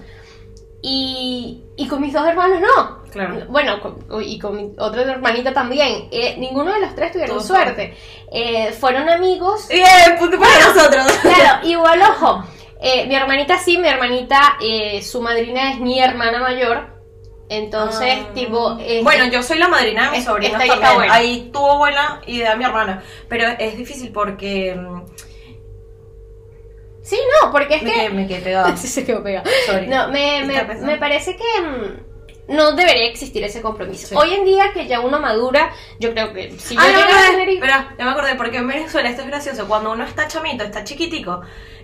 Y, 0.88 1.64
y 1.76 1.88
con 1.88 2.00
mis 2.00 2.12
dos 2.12 2.24
hermanos 2.28 2.60
no. 2.60 3.02
Claro. 3.10 3.44
Bueno, 3.48 3.80
con- 3.80 4.22
y 4.22 4.38
con 4.38 4.56
mi 4.56 4.70
otra 4.78 5.02
hermanita 5.02 5.52
también. 5.52 6.06
Eh, 6.12 6.36
ninguno 6.38 6.72
de 6.72 6.80
los 6.80 6.94
tres 6.94 7.10
tuvieron 7.10 7.36
Todos 7.38 7.48
suerte. 7.48 7.96
Eh, 8.30 8.70
fueron 8.78 9.08
amigos. 9.08 9.66
Bien, 9.68 10.16
punto 10.16 10.38
para 10.38 10.60
nosotros. 10.72 11.06
Claro, 11.22 11.66
igual, 11.66 12.00
ojo. 12.02 12.44
eh, 12.80 13.04
mi 13.08 13.16
hermanita 13.16 13.58
sí, 13.58 13.78
mi 13.78 13.88
hermanita, 13.88 14.58
eh, 14.60 15.02
su 15.02 15.20
madrina 15.20 15.72
es 15.72 15.80
mi 15.80 15.98
hermana 15.98 16.38
mayor. 16.38 16.94
Entonces, 17.48 18.18
Ah. 18.22 18.32
tipo. 18.34 18.76
eh, 18.80 19.00
bueno, 19.02 19.24
yo 19.26 19.42
soy 19.42 19.58
la 19.58 19.68
madrina 19.68 20.10
de 20.10 20.16
mis 20.18 20.24
sobrinos 20.24 20.60
ahí. 20.60 20.70
Ahí 21.10 21.50
tuvo 21.52 21.78
buena 21.78 22.20
idea 22.28 22.54
mi 22.54 22.64
hermana. 22.64 23.02
Pero 23.28 23.48
es 23.58 23.76
difícil 23.76 24.12
porque 24.12 24.74
mm, 24.74 25.02
Sí, 27.06 27.16
no, 27.40 27.52
porque 27.52 27.76
es 27.76 27.82
me, 27.84 27.90
que. 27.90 27.96
quedé, 27.96 28.10
me 28.10 28.26
quedé 28.26 28.40
pegada. 28.40 28.76
Sí, 28.76 28.88
se 28.88 29.04
quedó. 29.04 29.22
Sorry. 29.66 29.86
No, 29.86 30.08
me, 30.08 30.44
me, 30.44 30.64
me 30.64 30.96
parece 30.96 31.36
que 31.36 31.62
mm, 31.62 32.54
no 32.56 32.72
debería 32.72 33.06
existir 33.06 33.44
ese 33.44 33.62
compromiso. 33.62 34.08
Sí. 34.08 34.14
Hoy 34.16 34.34
en 34.34 34.44
día 34.44 34.72
que 34.74 34.88
ya 34.88 34.98
uno 34.98 35.20
madura, 35.20 35.70
yo 36.00 36.10
creo 36.12 36.32
que 36.32 36.50
si 36.58 36.74
yo 36.74 36.80
Ah, 36.80 36.84
a 36.84 36.88
acordé, 36.88 37.30
tener 37.30 37.48
espera, 37.50 37.94
ya 37.96 38.04
me 38.04 38.10
acordé, 38.10 38.34
porque 38.34 38.56
en 38.56 38.66
Venezuela 38.66 39.08
esto 39.08 39.22
es 39.22 39.28
gracioso. 39.28 39.68
Cuando 39.68 39.92
uno 39.92 40.02
está 40.02 40.26
chamito, 40.26 40.64
está 40.64 40.82
chiquitico, 40.82 41.42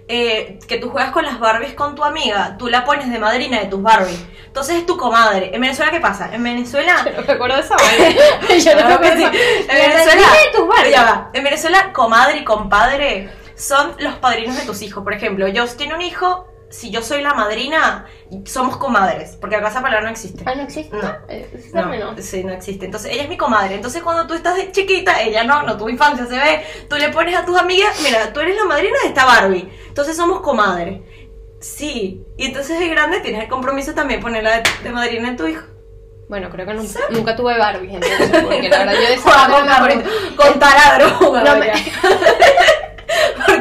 eh, 0.08 0.58
que 0.66 0.78
tú 0.78 0.90
juegas 0.90 1.12
con 1.12 1.24
las 1.24 1.38
Barbies 1.38 1.74
con 1.74 1.94
tu 1.94 2.02
amiga, 2.02 2.56
tú 2.58 2.68
la 2.68 2.84
pones 2.84 3.08
de 3.08 3.20
madrina 3.20 3.60
de 3.60 3.66
tus 3.66 3.80
Barbies. 3.80 4.26
Entonces 4.46 4.78
es 4.78 4.86
tu 4.86 4.96
comadre. 4.96 5.52
¿En 5.54 5.60
Venezuela 5.60 5.92
qué 5.92 6.00
pasa? 6.00 6.30
En 6.34 6.42
Venezuela. 6.42 7.06
No 7.16 7.22
me 7.22 7.32
acuerdo 7.32 7.56
de 7.56 7.62
esa 7.62 7.76
yo 8.72 8.80
no 8.80 8.88
me 8.88 8.94
acuerdo. 8.94 9.26
En 9.28 9.68
La 9.68 9.74
Venezuela, 9.74 10.26
de 10.44 10.58
tus 10.58 10.68
Barbies. 10.68 10.90
Ya 10.90 11.04
va. 11.04 11.30
En 11.32 11.44
Venezuela, 11.44 11.92
comadre 11.92 12.38
y 12.38 12.44
compadre 12.44 13.30
son 13.62 13.94
los 13.98 14.14
padrinos 14.16 14.56
de 14.56 14.62
tus 14.66 14.82
hijos. 14.82 15.04
Por 15.04 15.12
ejemplo, 15.14 15.46
yo 15.48 15.66
tiene 15.68 15.94
un 15.94 16.02
hijo, 16.02 16.48
si 16.68 16.90
yo 16.90 17.00
soy 17.02 17.22
la 17.22 17.34
madrina, 17.34 18.06
somos 18.46 18.76
comadres, 18.76 19.36
porque 19.40 19.56
acá 19.56 19.68
esa 19.68 19.82
palabra 19.82 20.04
no 20.06 20.10
existe. 20.10 20.42
Ah, 20.46 20.54
no 20.54 20.62
existe. 20.62 20.96
No. 20.96 21.08
Eh, 21.28 21.48
ese 21.54 21.68
No, 21.68 21.82
término. 21.82 22.14
sí, 22.18 22.42
no 22.44 22.52
existe. 22.52 22.86
Entonces, 22.86 23.12
ella 23.12 23.22
es 23.22 23.28
mi 23.28 23.36
comadre. 23.36 23.74
Entonces, 23.76 24.02
cuando 24.02 24.26
tú 24.26 24.34
estás 24.34 24.56
de 24.56 24.72
chiquita, 24.72 25.20
ella 25.22 25.44
no, 25.44 25.62
no 25.62 25.76
tuvo 25.76 25.90
infancia, 25.90 26.26
se 26.26 26.36
ve. 26.36 26.64
Tú 26.88 26.96
le 26.96 27.10
pones 27.10 27.36
a 27.36 27.44
tus 27.44 27.56
amigas, 27.58 28.00
mira, 28.02 28.32
tú 28.32 28.40
eres 28.40 28.56
la 28.56 28.64
madrina 28.64 28.96
de 29.02 29.08
esta 29.08 29.24
Barbie. 29.26 29.70
Entonces, 29.86 30.16
somos 30.16 30.40
comadres. 30.40 31.00
Sí. 31.60 32.24
Y 32.36 32.46
entonces, 32.46 32.78
de 32.80 32.88
grande, 32.88 33.20
tienes 33.20 33.42
el 33.42 33.48
compromiso 33.48 33.94
también 33.94 34.20
ponerla 34.20 34.56
de, 34.56 34.62
de 34.82 34.90
madrina 34.90 35.30
de 35.30 35.36
tu 35.36 35.46
hijo. 35.46 35.62
Bueno, 36.28 36.48
creo 36.50 36.66
que 36.66 36.72
nunca, 36.72 36.98
nunca 37.10 37.36
tuve 37.36 37.58
Barbie, 37.58 37.94
entonces, 37.94 38.42
porque 38.42 38.68
la 38.70 38.78
verdad 38.78 38.94
yo 38.94 39.00
de 39.00 39.14
esa 39.14 39.48
con, 39.50 39.66
no 39.66 40.36
con 40.36 40.58
taladro. 40.58 41.20
No 41.44 41.56
me-. 41.58 41.72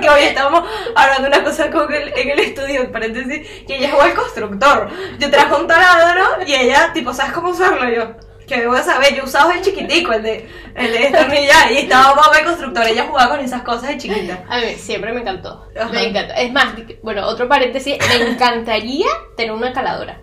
Porque 0.02 0.10
hoy 0.10 0.28
estamos 0.30 0.64
hablando 0.96 1.24
de 1.24 1.28
una 1.38 1.44
cosa 1.44 1.70
con 1.70 1.94
el- 1.94 2.12
en 2.18 2.30
el 2.32 2.40
estudio, 2.40 2.82
en 2.82 2.92
paréntesis, 2.92 3.48
y 3.68 3.74
ella 3.74 3.92
jugó 3.92 4.02
al 4.04 4.14
constructor. 4.16 4.90
Yo 5.20 5.30
traje 5.30 5.54
un 5.54 5.68
taladro 5.68 6.24
y 6.46 6.56
ella, 6.56 6.92
tipo, 6.92 7.14
¿sabes 7.14 7.34
cómo 7.34 7.50
usarlo? 7.50 7.88
Yo, 7.88 8.16
que 8.48 8.66
voy 8.66 8.80
a 8.80 8.84
saber, 8.84 9.14
yo 9.16 9.24
usaba 9.26 9.54
el 9.54 9.62
chiquitico, 9.62 10.12
el 10.14 10.24
de, 10.24 10.50
el 10.76 10.92
de 10.92 10.98
destornillar, 10.98 11.72
y 11.72 11.78
estaba 11.78 12.16
mamá 12.16 12.40
el 12.40 12.46
constructor, 12.46 12.84
ella 12.88 13.06
jugaba 13.08 13.36
con 13.36 13.46
esas 13.46 13.62
cosas 13.62 13.90
de 13.90 13.98
chiquita. 13.98 14.44
A 14.50 14.58
mí 14.60 14.74
siempre 14.76 15.14
me 15.14 15.22
encantó. 15.22 15.68
Ajá. 15.80 15.90
Me 15.94 16.08
encantó. 16.08 16.34
Es 16.34 16.52
más, 16.52 16.74
bueno, 17.04 17.26
otro 17.28 17.48
paréntesis, 17.48 17.98
me 18.10 18.32
encantaría 18.32 19.08
tener 19.38 19.52
una 19.54 19.72
caladora. 19.72 20.20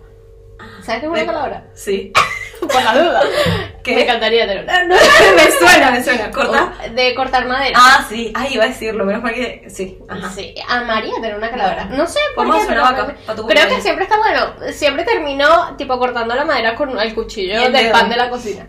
¿Sabes 0.89 1.01
qué 1.01 1.05
es 1.05 1.11
una 1.11 1.19
De- 1.19 1.25
caladora? 1.27 1.63
Sí. 1.75 2.11
Por 2.59 2.83
la 2.83 2.97
duda. 2.97 3.21
¿Qué? 3.83 3.95
Me 3.95 4.01
encantaría 4.03 4.47
tener 4.47 4.63
una. 4.63 4.83
me 5.35 5.51
suena, 5.51 5.91
me 5.91 6.03
suena. 6.03 6.31
¿Corta? 6.31 6.73
De 6.95 7.13
cortar 7.13 7.45
madera. 7.45 7.77
Ah, 7.79 8.05
sí. 8.09 8.33
Ah, 8.35 8.47
iba 8.49 8.63
a 8.63 8.67
decirlo, 8.67 9.05
menos 9.05 9.21
mal 9.21 9.33
que. 9.35 9.65
Sí. 9.69 9.99
Ajá. 10.09 10.29
Sí, 10.31 10.55
amaría 10.67 11.13
tener 11.15 11.35
una 11.35 11.49
caladora. 11.51 11.85
No 11.85 12.07
sé 12.07 12.19
por 12.35 12.51
qué, 12.51 12.65
pero 12.67 12.81
vaca 12.81 13.15
creo 13.47 13.67
que 13.69 13.81
siempre 13.81 14.05
está 14.05 14.17
bueno. 14.17 14.55
Siempre 14.73 15.03
termino 15.05 15.75
tipo 15.77 15.97
cortando 15.99 16.33
la 16.35 16.43
madera 16.43 16.73
con 16.75 16.99
el 16.99 17.13
cuchillo 17.13 17.53
el 17.61 17.71
del 17.71 17.83
dedo. 17.83 17.93
pan 17.93 18.09
de 18.09 18.17
la 18.17 18.29
cocina. 18.31 18.67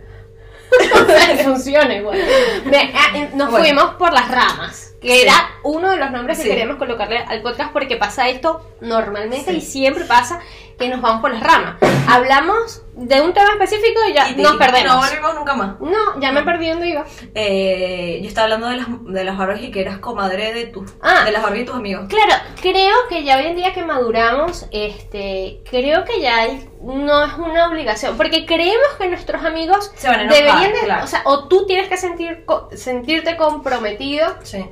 Me- 2.64 2.92
ah, 2.94 3.16
eh, 3.16 3.30
nos 3.34 3.50
Bueno. 3.50 3.64
fuimos 3.66 3.94
por 3.94 4.12
las 4.12 4.28
ramas, 4.30 4.94
que 5.00 5.14
Sí. 5.14 5.20
era 5.22 5.34
uno 5.62 5.90
de 5.90 5.96
los 5.96 6.10
nombres 6.10 6.38
que 6.38 6.44
Sí. 6.44 6.48
queríamos 6.50 6.76
colocarle 6.76 7.18
al 7.18 7.42
podcast 7.42 7.72
porque 7.72 7.96
pasa 7.96 8.28
esto 8.28 8.60
normalmente 8.80 9.50
Sí. 9.50 9.56
y 9.58 9.60
siempre 9.60 10.04
pasa 10.04 10.40
que 10.78 10.88
nos 10.88 11.00
vamos 11.00 11.20
por 11.20 11.32
las 11.32 11.42
ramas. 11.42 11.76
Hablamos 12.08 12.82
de 13.02 13.20
un 13.22 13.32
tema 13.32 13.50
específico 13.52 13.98
y 14.08 14.12
ya 14.12 14.28
Y 14.28 14.34
nos 14.36 14.52
No 14.52 14.58
perdemos. 14.58 14.96
volvimos 14.96 15.34
nunca 15.34 15.54
más. 15.54 15.80
No, 15.80 16.20
ya 16.20 16.32
me 16.32 16.42
perdí 16.42 16.68
donde 16.68 16.88
iba. 16.90 17.04
Eh, 17.34 18.18
yo 18.22 18.28
estaba 18.28 18.44
hablando 18.44 18.68
de 18.68 18.76
las, 18.76 18.86
de 19.04 19.24
las 19.24 19.38
Barbies 19.38 19.68
y 19.68 19.70
que 19.70 19.80
eras 19.80 19.98
comadre 20.00 20.52
de 20.52 20.66
tus 20.66 20.92
Ah. 21.00 21.24
de 21.24 21.32
las 21.32 21.42
Barbies 21.42 21.62
de 21.62 21.66
tus 21.70 21.76
amigos. 21.76 22.06
Claro, 22.08 22.34
creo 22.60 22.94
que 23.08 23.24
ya 23.24 23.38
hoy 23.38 23.46
en 23.46 23.56
día 23.56 23.72
que 23.72 23.82
maduramos, 23.82 24.66
este, 24.70 25.62
creo 25.70 26.04
que 26.04 26.20
ya 26.20 26.40
hay- 26.40 26.68
no 26.82 27.24
es 27.24 27.32
una 27.34 27.68
obligación, 27.68 28.16
porque 28.18 28.44
creemos 28.44 28.88
que 28.98 29.08
nuestros 29.08 29.42
amigos 29.44 29.90
Se 29.96 30.08
van 30.08 30.20
a 30.20 30.22
enojar, 30.24 30.42
deberían 30.44 30.72
de, 30.72 30.80
claro. 30.84 31.04
o 31.04 31.06
sea, 31.06 31.22
o 31.24 31.48
tú 31.48 31.66
tienes 31.66 31.88
que 31.88 31.96
sentir 31.96 32.44
sentirte 32.74 33.36
comprometido, 33.36 34.26
Sí. 34.42 34.64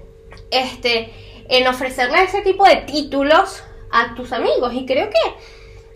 este, 0.50 1.12
en 1.48 1.66
ofrecerle 1.66 2.22
ese 2.24 2.42
tipo 2.42 2.64
de 2.64 2.76
títulos 2.76 3.62
a 3.90 4.14
tus 4.14 4.32
amigos 4.32 4.72
y 4.74 4.84
creo 4.84 5.08
que 5.08 5.16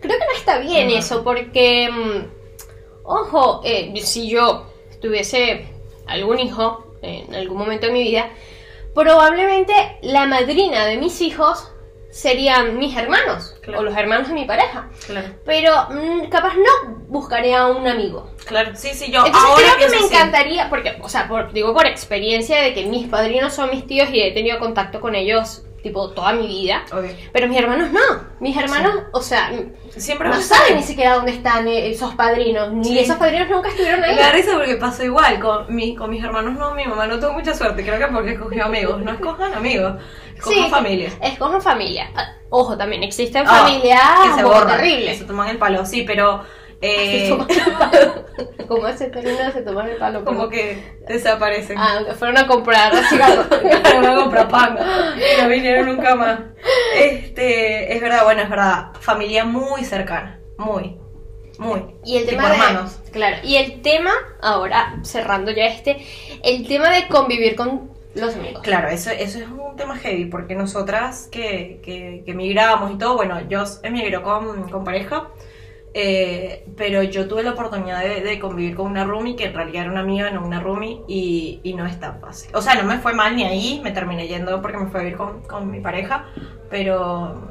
creo 0.03 0.19
que 0.19 0.25
no 0.25 0.37
está 0.37 0.59
bien 0.59 0.89
Ajá. 0.89 0.99
eso, 0.99 1.23
porque 1.23 1.89
mm, 1.91 3.03
ojo, 3.03 3.61
eh, 3.63 3.91
si 4.03 4.29
yo 4.29 4.67
tuviese 5.01 5.67
algún 6.05 6.39
hijo 6.39 6.85
en 7.01 7.33
algún 7.33 7.57
momento 7.57 7.87
de 7.87 7.93
mi 7.93 8.03
vida, 8.03 8.29
probablemente 8.93 9.73
la 10.01 10.25
madrina 10.27 10.85
de 10.85 10.97
mis 10.97 11.19
hijos 11.21 11.69
serían 12.11 12.77
mis 12.77 12.95
hermanos 12.95 13.55
Claro. 13.63 13.79
o 13.79 13.83
los 13.83 13.97
hermanos 13.97 14.27
de 14.27 14.35
mi 14.35 14.45
pareja. 14.45 14.87
Claro. 15.07 15.29
Pero 15.45 15.73
mm, 15.89 16.29
capaz 16.29 16.53
no 16.55 16.95
buscaré 17.07 17.55
a 17.55 17.67
un 17.67 17.87
amigo. 17.87 18.29
Claro. 18.45 18.71
Sí, 18.75 18.89
sí, 18.93 19.11
yo 19.11 19.25
Entonces 19.25 19.49
ahora 19.49 19.63
creo 19.77 19.89
que 19.89 19.95
me 19.99 20.05
encantaría, 20.05 20.69
porque, 20.69 20.95
o 21.01 21.09
sea, 21.09 21.27
por- 21.27 21.51
digo 21.53 21.73
por 21.73 21.87
experiencia 21.87 22.61
de 22.61 22.73
que 22.75 22.85
mis 22.85 23.07
padrinos 23.07 23.53
son 23.53 23.71
mis 23.71 23.87
tíos 23.87 24.09
y 24.11 24.21
he 24.21 24.31
tenido 24.31 24.59
contacto 24.59 25.01
con 25.01 25.15
ellos, 25.15 25.63
tipo, 25.83 26.09
toda 26.11 26.33
mi 26.33 26.47
vida. 26.47 26.83
Obvio. 26.91 27.11
Pero 27.31 27.47
mis 27.47 27.57
hermanos 27.59 27.91
no. 27.91 27.99
Mis 28.39 28.57
hermanos, 28.57 29.03
o 29.11 29.21
sea, 29.21 29.51
Siempre 29.95 30.27
no 30.29 30.41
saben 30.41 30.77
ni 30.77 30.83
siquiera 30.83 31.13
dónde 31.15 31.33
están 31.33 31.67
eh, 31.67 31.91
esos 31.91 32.15
padrinos. 32.15 32.71
Ni 32.73 32.85
Sí. 32.85 32.99
esos 32.99 33.17
padrinos 33.17 33.47
nunca 33.49 33.69
estuvieron 33.69 34.03
ahí. 34.03 34.15
Me 34.15 34.21
da 34.21 34.31
risa 34.31 34.53
porque 34.55 34.75
pasó 34.77 35.03
igual 35.03 35.39
con, 35.39 35.75
mi, 35.75 35.95
con 35.95 36.09
mis 36.09 36.23
hermanos. 36.23 36.53
No, 36.57 36.73
mi 36.73 36.85
mamá 36.87 37.05
no 37.05 37.19
tuvo 37.19 37.33
mucha 37.33 37.53
suerte. 37.53 37.83
Creo 37.83 37.99
que 37.99 38.07
porque 38.07 38.31
escogió 38.31 38.65
amigos. 38.65 39.01
No 39.01 39.11
escojan 39.11 39.53
amigos, 39.53 39.93
escojan 40.35 40.63
Sí, 40.63 40.69
familia. 40.71 41.09
Escojan 41.21 41.61
familia. 41.61 42.09
Ah, 42.15 42.27
Ojo, 42.49 42.75
también 42.77 43.03
existen 43.03 43.43
Ah, 43.47 43.59
familias 43.59 44.01
que 44.23 44.33
se 44.35 44.43
borran, 44.43 44.77
terribles. 44.77 45.11
que 45.11 45.17
se 45.19 45.25
toman 45.25 45.49
el 45.49 45.57
palo, 45.57 45.85
sí, 45.85 46.03
pero 46.07 46.43
eh, 46.83 47.37
Se. 47.47 48.65
¿Cómo 48.67 48.87
ese 48.87 49.07
término 49.07 49.51
se 49.51 49.61
toman 49.61 49.89
el 49.89 49.97
palo? 49.97 50.25
como 50.25 50.49
que 50.49 50.97
desaparecen. 51.07 51.77
Ah, 51.77 52.01
fueron 52.17 52.37
a 52.37 52.47
comprar 52.47 52.93
cigarros. 53.05 53.47
Claro, 53.47 54.01
no 54.01 54.21
compra 54.21 54.47
pan 54.47 54.77
y 55.37 55.41
no 55.41 55.47
vinieron 55.47 55.85
nunca 55.87 56.15
más. 56.15 56.39
Este, 56.95 57.95
es 57.95 58.01
verdad, 58.01 58.23
bueno, 58.25 58.41
es 58.41 58.49
verdad. 58.49 58.87
Familia 58.99 59.45
muy 59.45 59.85
cercana, 59.85 60.39
muy, 60.57 60.97
muy. 61.57 61.85
Y 62.03 62.17
el 62.17 62.25
tema 62.25 62.49
de, 62.49 62.55
hermanos. 62.55 62.99
Claro, 63.11 63.37
y 63.43 63.55
el 63.55 63.81
tema, 63.81 64.11
ahora 64.41 64.99
cerrando 65.03 65.51
ya 65.51 65.65
este, 65.65 66.05
el 66.43 66.67
tema 66.67 66.89
de 66.89 67.07
convivir 67.07 67.55
con 67.55 67.91
los 68.15 68.35
amigos. 68.35 68.61
Claro, 68.61 68.89
eso, 68.89 69.09
eso 69.09 69.39
es 69.39 69.47
un 69.47 69.75
tema 69.77 69.95
heavy, 69.97 70.25
porque 70.25 70.55
nosotras 70.55 71.29
que, 71.31 71.79
que, 71.83 72.23
que 72.25 72.31
emigramos 72.31 72.91
y 72.91 72.97
todo, 72.97 73.15
bueno, 73.15 73.39
yo 73.47 73.63
emigró 73.83 74.21
con, 74.23 74.69
con 74.69 74.83
pareja, 74.83 75.29
eh, 75.93 76.65
pero 76.75 77.03
yo 77.03 77.27
tuve 77.27 77.43
la 77.43 77.51
oportunidad 77.51 78.01
de, 78.01 78.21
de 78.21 78.39
convivir 78.39 78.75
con 78.75 78.87
una 78.89 79.03
roomie 79.03 79.35
que 79.35 79.45
en 79.45 79.53
realidad 79.53 79.83
era 79.83 79.91
una 79.91 80.01
amiga, 80.01 80.29
no 80.31 80.43
una 80.45 80.59
roomie, 80.59 81.01
y, 81.07 81.59
y 81.63 81.73
no 81.73 81.85
es 81.85 81.99
tan 81.99 82.19
fácil. 82.19 82.49
O 82.55 82.61
sea, 82.61 82.75
no 82.75 82.83
me 82.83 82.97
fue 82.99 83.13
mal 83.13 83.35
ni 83.35 83.43
ahí, 83.43 83.79
me 83.83 83.91
terminé 83.91 84.27
yendo 84.27 84.61
porque 84.61 84.77
me 84.77 84.87
fue 84.87 85.01
a 85.01 85.03
vivir 85.03 85.17
con, 85.17 85.41
con 85.43 85.69
mi 85.69 85.79
pareja, 85.81 86.25
pero, 86.69 87.47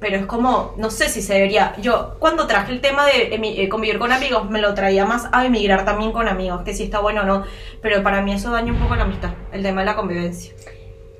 pero 0.00 0.16
es 0.16 0.26
como, 0.26 0.74
no 0.76 0.90
sé 0.90 1.08
si 1.08 1.20
se 1.20 1.34
debería. 1.34 1.74
Yo, 1.80 2.14
cuando 2.18 2.46
traje 2.46 2.72
el 2.72 2.80
tema 2.80 3.04
de 3.04 3.36
emi- 3.38 3.54
eh, 3.58 3.68
convivir 3.68 3.98
con 3.98 4.12
amigos, 4.12 4.48
me 4.48 4.60
lo 4.60 4.72
traía 4.74 5.04
más 5.04 5.28
a 5.32 5.44
emigrar 5.44 5.84
también 5.84 6.12
con 6.12 6.28
amigos, 6.28 6.62
que 6.62 6.72
si 6.74 6.84
está 6.84 7.00
bueno 7.00 7.22
o 7.22 7.24
no, 7.24 7.44
pero 7.82 8.02
para 8.02 8.22
mí 8.22 8.32
eso 8.32 8.50
daña 8.50 8.72
un 8.72 8.78
poco 8.78 8.94
la 8.96 9.02
amistad, 9.04 9.30
el 9.52 9.62
tema 9.62 9.80
de 9.82 9.86
la 9.86 9.96
convivencia. 9.96 10.54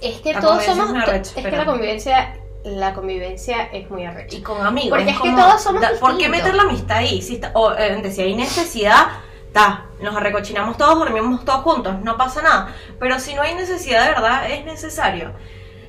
Es 0.00 0.20
que 0.20 0.32
La 0.32 0.40
todos 0.40 0.64
somos. 0.64 0.90
es 0.90 1.08
arrecha, 1.08 1.32
es 1.40 1.44
que 1.44 1.50
la 1.56 1.64
convivencia. 1.66 2.37
La 2.64 2.92
convivencia 2.92 3.64
es 3.72 3.88
muy 3.90 4.04
arrecha. 4.04 4.36
Y 4.36 4.42
con 4.42 4.64
amigos. 4.66 4.90
Porque 4.90 5.10
es 5.10 5.16
que 5.16 5.30
como, 5.30 5.36
todos 5.38 5.62
somos 5.62 5.80
da- 5.80 5.92
¿Por 6.00 6.18
qué 6.18 6.28
meter 6.28 6.54
la 6.54 6.62
amistad 6.64 6.98
ahí? 6.98 7.22
Si, 7.22 7.34
está, 7.34 7.52
o, 7.54 7.72
eh, 7.74 8.10
si 8.10 8.20
hay 8.20 8.34
necesidad, 8.34 9.06
ta, 9.52 9.86
nos 10.00 10.14
arrecochinamos 10.16 10.76
todos, 10.76 10.98
dormimos 10.98 11.44
todos 11.44 11.62
juntos, 11.62 11.94
no 12.02 12.16
pasa 12.16 12.42
nada. 12.42 12.74
Pero 12.98 13.18
si 13.20 13.34
no 13.34 13.42
hay 13.42 13.54
necesidad 13.54 14.02
de 14.04 14.08
verdad, 14.10 14.50
es 14.50 14.64
necesario. 14.64 15.32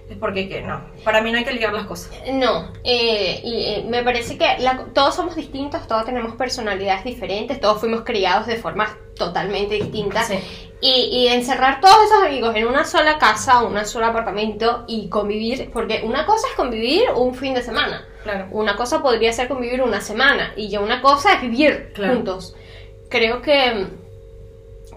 Es 0.10 0.18
porque 0.18 0.50
que 0.50 0.62
no. 0.62 0.82
Para 1.04 1.22
mí 1.22 1.32
no 1.32 1.38
hay 1.38 1.44
que 1.46 1.52
ligar 1.54 1.72
las 1.72 1.86
cosas. 1.86 2.12
No, 2.34 2.72
eh, 2.84 3.40
y, 3.44 3.64
eh, 3.66 3.86
me 3.88 4.02
parece 4.04 4.38
que 4.40 4.58
la- 4.60 4.86
todos 4.94 5.14
somos 5.16 5.36
distintos, 5.36 5.88
todos 5.88 6.04
tenemos 6.06 6.36
personalidades 6.36 7.04
diferentes, 7.04 7.60
todos 7.60 7.80
fuimos 7.80 8.02
criados 8.02 8.48
de 8.48 8.56
formas 8.56 8.90
totalmente 9.16 9.76
distintas. 9.76 10.28
Sí. 10.28 10.40
Y, 10.82 10.92
y 11.12 11.28
encerrar 11.28 11.80
todos 11.82 11.96
esos 12.06 12.24
amigos 12.24 12.56
en 12.56 12.66
una 12.68 12.86
sola 12.86 13.20
casa, 13.20 13.62
un 13.62 13.86
solo 13.86 14.08
apartamento 14.08 14.86
y 14.88 15.10
convivir, 15.10 15.70
porque 15.72 16.02
una 16.04 16.26
cosa 16.26 16.48
es 16.50 16.56
convivir 16.56 17.04
un 17.16 17.36
fin 17.36 17.54
de 17.54 17.62
semana, 17.62 18.08
Claro. 18.24 18.48
una 18.52 18.76
cosa 18.78 19.04
podría 19.04 19.32
ser 19.34 19.48
convivir 19.48 19.82
una 19.84 20.02
semana 20.02 20.54
y 20.56 20.70
ya 20.70 20.80
una 20.80 21.02
cosa 21.02 21.34
es 21.34 21.42
vivir 21.42 21.92
Claro. 21.94 22.16
juntos. 22.16 22.56
Creo 23.10 23.42
que, 23.42 23.88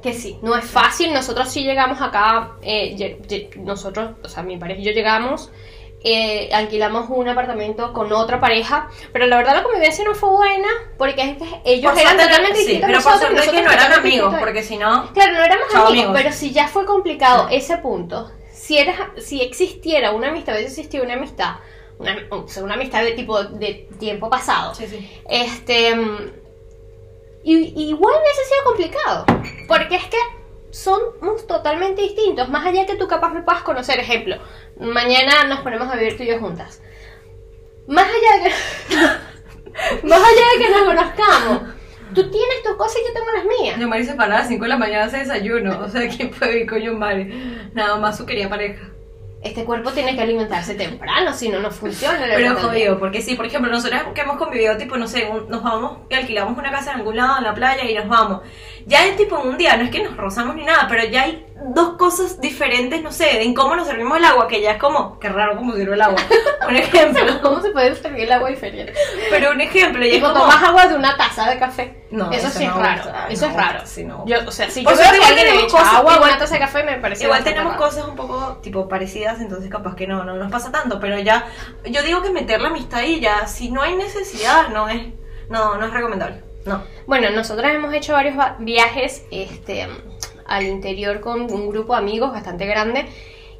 que 0.02 0.12
sí, 0.12 0.38
no 0.42 0.56
es 0.56 0.64
fácil, 0.64 1.12
nosotros 1.14 1.48
sí 1.48 1.62
llegamos 1.62 2.00
acá, 2.00 2.52
eh, 2.62 3.18
nosotros, 3.56 4.12
o 4.24 4.28
sea, 4.28 4.42
mi 4.42 4.56
pareja 4.56 4.80
y 4.80 4.84
yo 4.84 4.90
llegamos, 4.92 5.50
eh, 6.04 6.50
alquilamos 6.52 7.06
un 7.10 7.28
apartamento 7.28 7.92
con 7.92 8.12
otra 8.12 8.40
pareja, 8.40 8.88
pero 9.12 9.26
la 9.26 9.36
verdad 9.36 9.54
la 9.54 9.62
convivencia 9.62 10.04
no 10.04 10.14
fue 10.16 10.30
buena 10.30 10.66
porque 10.98 11.22
es 11.22 11.36
que 11.38 11.44
ellos 11.64 11.92
Por 11.92 12.00
eran 12.00 12.14
suerte- 12.16 12.24
totalmente 12.24 12.56
sí, 12.58 12.64
distintos 12.66 12.86
pero 12.88 13.02
por 13.02 13.12
nosotros, 13.12 13.30
suerte 13.44 13.50
que 13.56 13.62
nosotros 13.62 13.76
no 13.76 13.86
eran 13.86 14.00
amigos, 14.00 14.34
porque 14.40 14.62
si 14.64 14.76
no. 14.78 15.12
Claro, 15.12 15.32
no 15.34 15.44
éramos 15.44 15.66
amigos, 15.72 15.88
amigos. 15.90 16.12
pero 16.16 16.32
si 16.32 16.50
ya 16.52 16.66
fue 16.66 16.84
complicado 16.86 17.46
ese 17.52 17.76
punto, 17.78 18.32
si 18.52 18.78
eras, 18.78 18.96
si 19.18 19.40
existiera 19.42 20.10
una 20.10 20.30
amistad, 20.30 20.54
hubiese 20.54 20.70
existido 20.80 21.04
una 21.04 21.14
amistad, 21.14 21.54
una, 21.98 22.16
o 22.30 22.48
sea, 22.48 22.64
una 22.64 22.74
amistad 22.74 23.04
de 23.04 23.12
tipo 23.12 23.40
de 23.44 23.88
tiempo 24.00 24.28
pasado, 24.28 24.74
Sí, 24.74 24.86
sí. 24.88 25.08
este 25.28 25.94
mm, 27.44 27.48
y, 27.48 27.88
igual 27.90 28.14
hubiese 28.20 28.44
sido 28.44 28.64
complicado, 28.64 29.24
porque 29.68 29.96
es 29.96 30.04
que 30.06 30.18
somos 30.70 31.46
totalmente 31.46 32.02
distintos, 32.02 32.48
más 32.48 32.66
allá 32.66 32.86
que 32.86 32.96
tú 32.96 33.06
capaz 33.06 33.32
me 33.32 33.42
puedas 33.42 33.62
conocer, 33.62 33.98
ejemplo, 33.98 34.36
mañana 34.78 35.44
nos 35.44 35.60
ponemos 35.60 35.88
a 35.88 35.96
vivir 35.96 36.16
tú 36.16 36.22
y 36.22 36.28
yo 36.28 36.38
juntas. 36.38 36.82
Más 37.86 38.06
allá 38.06 38.42
de 38.42 38.50
que 38.50 39.32
más 40.06 40.18
allá 40.18 40.44
de 40.52 40.64
que 40.64 40.70
nos 40.70 40.82
conozcamos, 40.82 41.62
tú 42.14 42.30
tienes 42.30 42.62
tus 42.62 42.76
cosas 42.76 42.98
y 42.98 43.06
yo 43.06 43.12
tengo 43.12 43.32
las 43.32 43.44
mías. 43.44 43.80
Yo 43.80 43.88
Mari 43.88 44.04
se 44.04 44.14
para 44.14 44.36
a 44.36 44.38
las 44.40 44.48
5 44.48 44.62
de 44.62 44.68
la 44.68 44.76
mañana 44.76 45.04
hace 45.04 45.18
desayuno. 45.18 45.80
O 45.80 45.88
sea, 45.88 46.08
¿quién 46.08 46.30
puede 46.30 46.52
vivir 46.52 46.68
con 46.68 46.78
yo 46.80 46.94
Mari? 46.94 47.70
Nada 47.74 47.96
más 47.96 48.16
su 48.16 48.26
querida 48.26 48.48
pareja. 48.48 48.91
Este 49.42 49.64
cuerpo 49.64 49.90
tiene 49.90 50.14
que 50.14 50.22
alimentarse 50.22 50.74
temprano, 50.74 51.32
si 51.34 51.48
no, 51.48 51.58
no 51.58 51.70
funciona. 51.72 52.18
Pero 52.36 52.50
jodido, 52.68 52.98
porque 53.00 53.20
sí, 53.20 53.34
por 53.34 53.46
ejemplo, 53.46 53.70
nosotros 53.70 54.00
que 54.14 54.20
hemos 54.20 54.36
convivido, 54.36 54.76
tipo, 54.76 54.96
no 54.96 55.08
sé, 55.08 55.28
un- 55.28 55.48
nos 55.48 55.64
vamos 55.64 55.98
y 56.08 56.14
alquilamos 56.14 56.56
una 56.56 56.70
casa 56.70 56.92
en 56.92 56.98
algún 56.98 57.16
lado, 57.16 57.38
en 57.38 57.44
la 57.44 57.54
playa 57.54 57.84
y 57.84 57.94
nos 57.94 58.06
vamos. 58.08 58.42
Ya 58.86 59.04
es 59.06 59.16
tipo 59.16 59.38
un 59.40 59.56
día, 59.58 59.76
no 59.76 59.82
es 59.84 59.90
que 59.90 60.02
nos 60.02 60.16
rozamos 60.16 60.54
ni 60.54 60.64
nada, 60.64 60.86
pero 60.88 61.04
ya 61.04 61.22
hay 61.24 61.44
dos 61.64 61.96
cosas 61.96 62.40
diferentes, 62.40 63.02
no 63.02 63.12
sé, 63.12 63.42
en 63.42 63.54
cómo 63.54 63.76
nos 63.76 63.86
servimos 63.86 64.18
el 64.18 64.24
agua, 64.24 64.48
que 64.48 64.60
ya 64.60 64.72
es 64.72 64.78
como, 64.78 65.18
qué 65.20 65.28
raro 65.28 65.56
cómo 65.56 65.72
sirve 65.74 65.94
el 65.94 66.02
agua. 66.02 66.20
Un 66.68 66.76
ejemplo. 66.76 67.40
¿Cómo 67.42 67.60
se 67.60 67.70
puede 67.70 67.94
servir 67.96 68.24
el 68.24 68.32
agua 68.32 68.48
diferente? 68.50 68.92
Pero 69.30 69.50
un 69.52 69.60
ejemplo, 69.60 70.04
y 70.04 70.10
es 70.16 70.20
como... 70.22 70.34
tomas 70.34 70.62
agua 70.62 70.86
de 70.86 70.94
una 70.96 71.16
taza 71.16 71.48
de 71.50 71.58
café. 71.58 72.04
No, 72.10 72.30
eso, 72.30 72.48
eso 72.48 72.58
sí 72.58 72.66
no 72.66 72.72
es 72.74 72.78
raro. 72.78 73.10
eso 73.30 73.46
es 73.46 73.52
raro. 73.54 73.80
sí, 73.84 74.04
no 74.04 74.24
yo, 74.26 74.36
o 74.46 74.50
sea, 74.50 74.68
si 74.68 74.82
yo 74.84 74.90
que 74.90 74.94
igual 74.94 75.34
le 75.34 75.42
tenemos 75.44 75.72
cosas- 75.72 75.94
agua 75.94 76.14
igual- 76.14 76.28
una 76.30 76.38
taza 76.38 76.54
de 76.54 76.60
café, 76.60 76.82
me 76.84 76.98
parece 76.98 77.24
Igual 77.24 77.38
bastante 77.38 77.58
tenemos 77.58 77.72
raro. 77.78 77.84
cosas 77.90 78.06
un 78.08 78.16
poco 78.16 78.58
tipo 78.62 78.86
parecidas, 78.88 79.40
entonces 79.40 79.70
capaz 79.70 79.94
que 79.96 80.06
no, 80.06 80.22
no 80.24 80.34
nos 80.34 80.50
pasa 80.52 80.70
tanto, 80.70 81.00
pero 81.00 81.18
ya 81.18 81.46
yo 81.86 82.02
digo 82.02 82.20
que 82.22 82.28
meter 82.30 82.60
la 82.60 82.68
amistad 82.68 83.00
ahí 83.00 83.18
ya, 83.20 83.46
si 83.46 83.70
no 83.70 83.80
hay 83.82 83.94
necesidad, 83.96 84.68
no 84.68 84.88
es 84.90 85.00
no 85.48 85.76
no 85.76 85.86
es 85.86 85.92
recomendable. 85.92 86.42
No. 86.66 86.82
Bueno, 87.06 87.30
nosotros 87.30 87.66
hemos 87.72 87.92
hecho 87.94 88.12
varios 88.12 88.38
va- 88.38 88.56
viajes 88.60 89.24
este, 89.30 89.88
al 90.46 90.64
interior 90.66 91.20
con 91.20 91.42
un 91.42 91.68
grupo 91.68 91.92
de 91.94 91.98
amigos 92.00 92.32
bastante 92.32 92.66
grande 92.66 93.06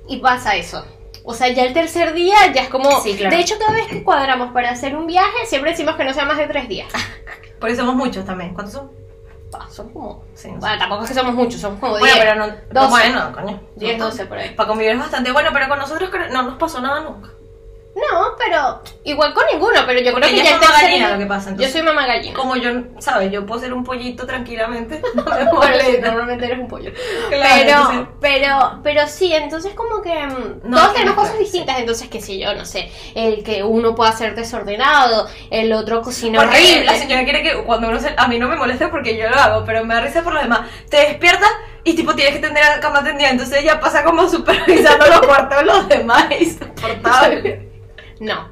y 0.08 0.18
pasa 0.18 0.56
eso. 0.56 0.84
O 1.24 1.34
sea, 1.34 1.48
ya 1.48 1.64
el 1.64 1.72
tercer 1.72 2.14
día 2.14 2.34
ya 2.52 2.62
es 2.62 2.68
como... 2.68 3.00
Sí, 3.00 3.14
claro. 3.16 3.36
De 3.36 3.40
hecho, 3.42 3.54
cada 3.58 3.72
vez 3.74 3.86
que 3.86 4.02
cuadramos 4.02 4.52
para 4.52 4.70
hacer 4.70 4.96
un 4.96 5.06
viaje, 5.06 5.46
siempre 5.46 5.70
decimos 5.70 5.94
que 5.96 6.04
no 6.04 6.12
sea 6.12 6.24
más 6.24 6.36
de 6.38 6.46
tres 6.48 6.68
días. 6.68 6.92
Por 7.60 7.70
eso 7.70 7.82
somos 7.82 7.94
muchos 7.94 8.24
también. 8.24 8.52
¿Cuántos 8.54 8.74
son? 8.74 8.90
Ah, 9.54 9.68
Son 9.70 9.90
como... 9.90 10.24
Sí, 10.34 10.48
no 10.48 10.54
sé. 10.54 10.60
Bueno, 10.60 10.78
tampoco 10.78 11.02
es 11.04 11.08
que 11.10 11.14
somos 11.14 11.34
muchos, 11.34 11.60
somos 11.60 11.78
como 11.78 11.92
Bueno, 11.92 12.06
10. 12.06 12.18
pero 12.18 12.34
no 12.34 12.46
12. 12.72 12.88
bueno, 12.90 13.32
coño. 13.32 13.60
10, 13.76 13.98
12 13.98 14.26
por 14.26 14.38
ahí. 14.38 14.50
Para 14.54 14.66
convivir 14.68 14.92
es 14.94 14.98
bastante 14.98 15.30
bueno, 15.30 15.50
pero 15.52 15.68
con 15.68 15.78
nosotros 15.78 16.10
no 16.32 16.42
nos 16.42 16.54
pasó 16.58 16.80
nada 16.80 17.00
nunca. 17.02 17.30
No, 17.94 18.34
pero 18.38 18.82
igual 19.04 19.34
con 19.34 19.44
ninguno, 19.52 19.80
pero 19.86 20.00
yo 20.00 20.14
creo 20.14 20.26
que 20.28 20.36
ya 20.36 20.42
es 20.44 20.50
mamá 20.52 20.60
tercer 20.66 20.82
gallina 20.86 21.06
día- 21.08 21.14
lo 21.14 21.18
que 21.18 21.26
pasa, 21.26 21.44
Yo 21.44 21.50
entonces. 21.50 21.72
soy 21.72 21.82
mamá 21.82 22.06
gallina. 22.06 22.34
Como 22.34 22.56
yo, 22.56 22.70
¿sabes? 22.98 23.30
Yo 23.30 23.44
puedo 23.44 23.60
ser 23.60 23.74
un 23.74 23.84
pollito 23.84 24.26
tranquilamente. 24.26 25.02
No 25.14 25.22
me 25.24 25.30
Bueno, 25.44 25.50
sí, 25.50 25.56
molesta. 25.56 26.06
normalmente 26.08 26.44
eres 26.46 26.58
un 26.58 26.68
pollo. 26.68 26.90
Claro, 27.28 27.54
pero, 27.54 27.70
entonces- 27.78 28.06
pero, 28.20 28.80
pero 28.82 29.06
sí, 29.08 29.34
entonces 29.34 29.74
como 29.74 30.00
que 30.00 30.14
mm, 30.26 30.60
No, 30.64 30.76
todos 30.78 30.88
sí, 30.88 30.94
tenemos 30.94 31.16
no, 31.16 31.22
cosas 31.22 31.38
distintas, 31.38 31.78
entonces 31.78 32.08
qué 32.08 32.20
sé 32.22 32.38
yo, 32.38 32.54
no 32.54 32.64
sé, 32.64 32.90
el 33.14 33.44
que 33.44 33.62
uno 33.62 33.94
pueda 33.94 34.12
ser 34.12 34.34
desordenado, 34.34 35.28
el 35.50 35.70
otro 35.74 36.00
cocina 36.00 36.40
Porque 36.40 36.56
horrible. 36.56 36.84
la 36.86 36.94
señora 36.96 37.24
quiere 37.24 37.42
que 37.42 37.62
cuando 37.64 37.88
uno 37.88 37.98
se... 38.00 38.14
A 38.16 38.26
mí 38.26 38.38
no 38.38 38.48
me 38.48 38.56
molesta 38.56 38.90
porque 38.90 39.16
yo 39.18 39.28
lo 39.28 39.36
hago, 39.36 39.64
pero 39.66 39.84
me 39.84 39.94
da 39.94 40.00
risa 40.00 40.22
por 40.22 40.32
lo 40.32 40.40
demás. 40.40 40.60
Te 40.88 40.96
despiertas 40.96 41.50
y 41.84 41.94
tipo 41.94 42.14
tienes 42.14 42.34
que 42.34 42.40
tener 42.40 42.64
la 42.64 42.80
cama 42.80 43.04
tendida, 43.04 43.28
entonces 43.28 43.58
ella 43.62 43.78
pasa 43.80 44.02
como 44.02 44.26
supervisando 44.28 45.06
los 45.08 45.20
cuartos 45.22 45.58
de 45.58 45.64
los 45.64 45.88
demás, 45.88 46.24
es 46.30 46.42
insoportable. 46.52 47.68
No, 48.22 48.48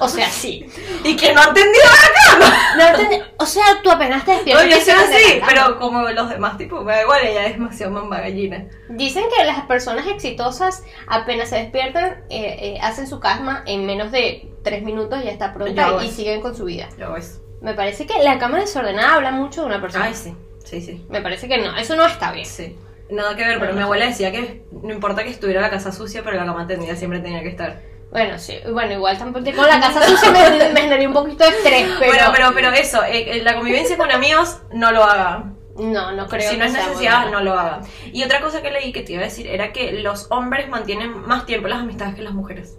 o 0.00 0.08
sea, 0.08 0.28
sí. 0.28 0.66
y 1.04 1.14
que 1.14 1.32
no 1.32 1.40
ha 1.40 1.54
tendido 1.54 1.84
la 1.84 2.38
cama. 2.38 2.56
No 2.76 3.24
o 3.38 3.46
sea, 3.46 3.64
tú 3.80 3.90
apenas 3.90 4.24
te 4.24 4.32
No, 4.32 4.36
despiertas. 4.38 4.68
yo 4.68 4.76
y 4.76 4.80
soy 4.80 4.94
así, 4.94 5.40
pero 5.46 5.78
como 5.78 6.08
los 6.10 6.28
demás, 6.28 6.58
tipo, 6.58 6.82
me 6.82 6.92
da 6.92 7.02
igual, 7.02 7.20
ella 7.24 7.46
es 7.46 7.52
demasiado 7.52 7.92
mamá 7.92 8.18
gallina. 8.20 8.66
Dicen 8.88 9.22
que 9.36 9.44
las 9.44 9.60
personas 9.66 10.08
exitosas 10.08 10.82
apenas 11.06 11.50
se 11.50 11.56
despiertan, 11.56 12.24
eh, 12.30 12.56
eh, 12.60 12.78
hacen 12.82 13.06
su 13.06 13.20
cama 13.20 13.62
en 13.64 13.86
menos 13.86 14.10
de 14.10 14.50
tres 14.64 14.82
minutos, 14.82 15.22
ya 15.22 15.30
está 15.30 15.48
Yo 15.48 15.54
pronta 15.54 16.04
y 16.04 16.10
siguen 16.10 16.40
con 16.40 16.56
su 16.56 16.64
vida. 16.64 16.88
Yo 16.98 17.06
hago 17.06 17.16
eso. 17.16 17.40
Me 17.60 17.74
parece 17.74 18.06
que 18.06 18.18
la 18.24 18.38
cama 18.40 18.58
desordenada 18.58 19.14
habla 19.14 19.30
mucho 19.30 19.60
de 19.60 19.66
una 19.68 19.80
persona. 19.80 20.06
Ay, 20.06 20.14
sí, 20.14 20.34
sí, 20.64 20.80
sí. 20.80 21.06
Me 21.08 21.20
parece 21.20 21.46
que 21.46 21.58
no, 21.58 21.76
eso 21.76 21.94
no 21.94 22.06
está 22.06 22.32
bien. 22.32 22.46
Sí. 22.46 22.76
Nada 23.08 23.36
que 23.36 23.44
ver, 23.44 23.58
pero 23.60 23.68
No, 23.70 23.74
mi 23.74 23.80
no 23.80 23.84
abuela 23.86 24.06
decía 24.06 24.32
que 24.32 24.64
no 24.72 24.92
importa 24.92 25.22
que 25.22 25.30
estuviera 25.30 25.60
la 25.60 25.70
casa 25.70 25.92
sucia, 25.92 26.22
pero 26.24 26.36
la 26.36 26.44
cama 26.44 26.66
tendida 26.66 26.96
siempre 26.96 27.20
tenía 27.20 27.42
que 27.42 27.50
estar. 27.50 27.91
Bueno, 28.12 28.38
sí, 28.38 28.58
bueno, 28.70 28.92
igual 28.92 29.16
tampoco 29.18 29.44
con 29.56 29.66
la 29.66 29.80
casa 29.80 30.06
sucia 30.06 30.30
me, 30.30 30.50
me 30.70 30.80
generaría 30.82 31.08
un 31.08 31.14
poquito 31.14 31.44
de 31.44 31.50
estrés, 31.50 31.88
pero, 31.98 32.12
Bueno, 32.12 32.26
pero, 32.32 32.52
pero 32.54 32.70
eso, 32.72 33.02
eh, 33.04 33.40
la 33.42 33.54
convivencia 33.54 33.96
con 33.96 34.10
amigos 34.10 34.58
no 34.70 34.92
lo 34.92 35.02
hagan. 35.02 35.56
no, 35.78 36.12
no 36.12 36.26
creo 36.26 36.50
si 36.50 36.58
no 36.58 36.64
que 36.64 36.70
es 36.70 36.72
necesidad, 36.74 37.30
no 37.30 37.40
lo 37.40 37.58
hagan. 37.58 37.80
Y 38.12 38.22
otra 38.22 38.42
cosa 38.42 38.60
que 38.60 38.70
leí 38.70 38.92
que 38.92 39.00
te 39.00 39.14
iba 39.14 39.22
a 39.22 39.24
decir 39.24 39.46
era 39.46 39.72
que 39.72 39.92
los 39.92 40.26
hombres 40.30 40.68
mantienen 40.68 41.22
más 41.26 41.46
tiempo 41.46 41.68
las 41.68 41.80
amistades 41.80 42.14
que 42.14 42.20
las 42.22 42.34
mujeres. 42.34 42.76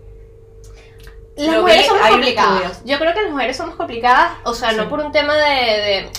Las 1.36 1.56
Lo 1.56 1.62
mujeres 1.64 1.90
un 1.90 1.98
complicadas. 1.98 2.84
Yo 2.86 3.00
creo 3.00 3.14
que 3.16 3.22
las 3.24 3.32
mujeres 3.32 3.58
somos 3.58 3.74
complicadas, 3.76 4.34
o 4.44 4.54
sea, 4.54 4.72
no 4.74 4.88
por 4.88 5.00
un 5.00 5.12
tema 5.12 5.34
de, 5.36 5.42
de, 5.50 6.10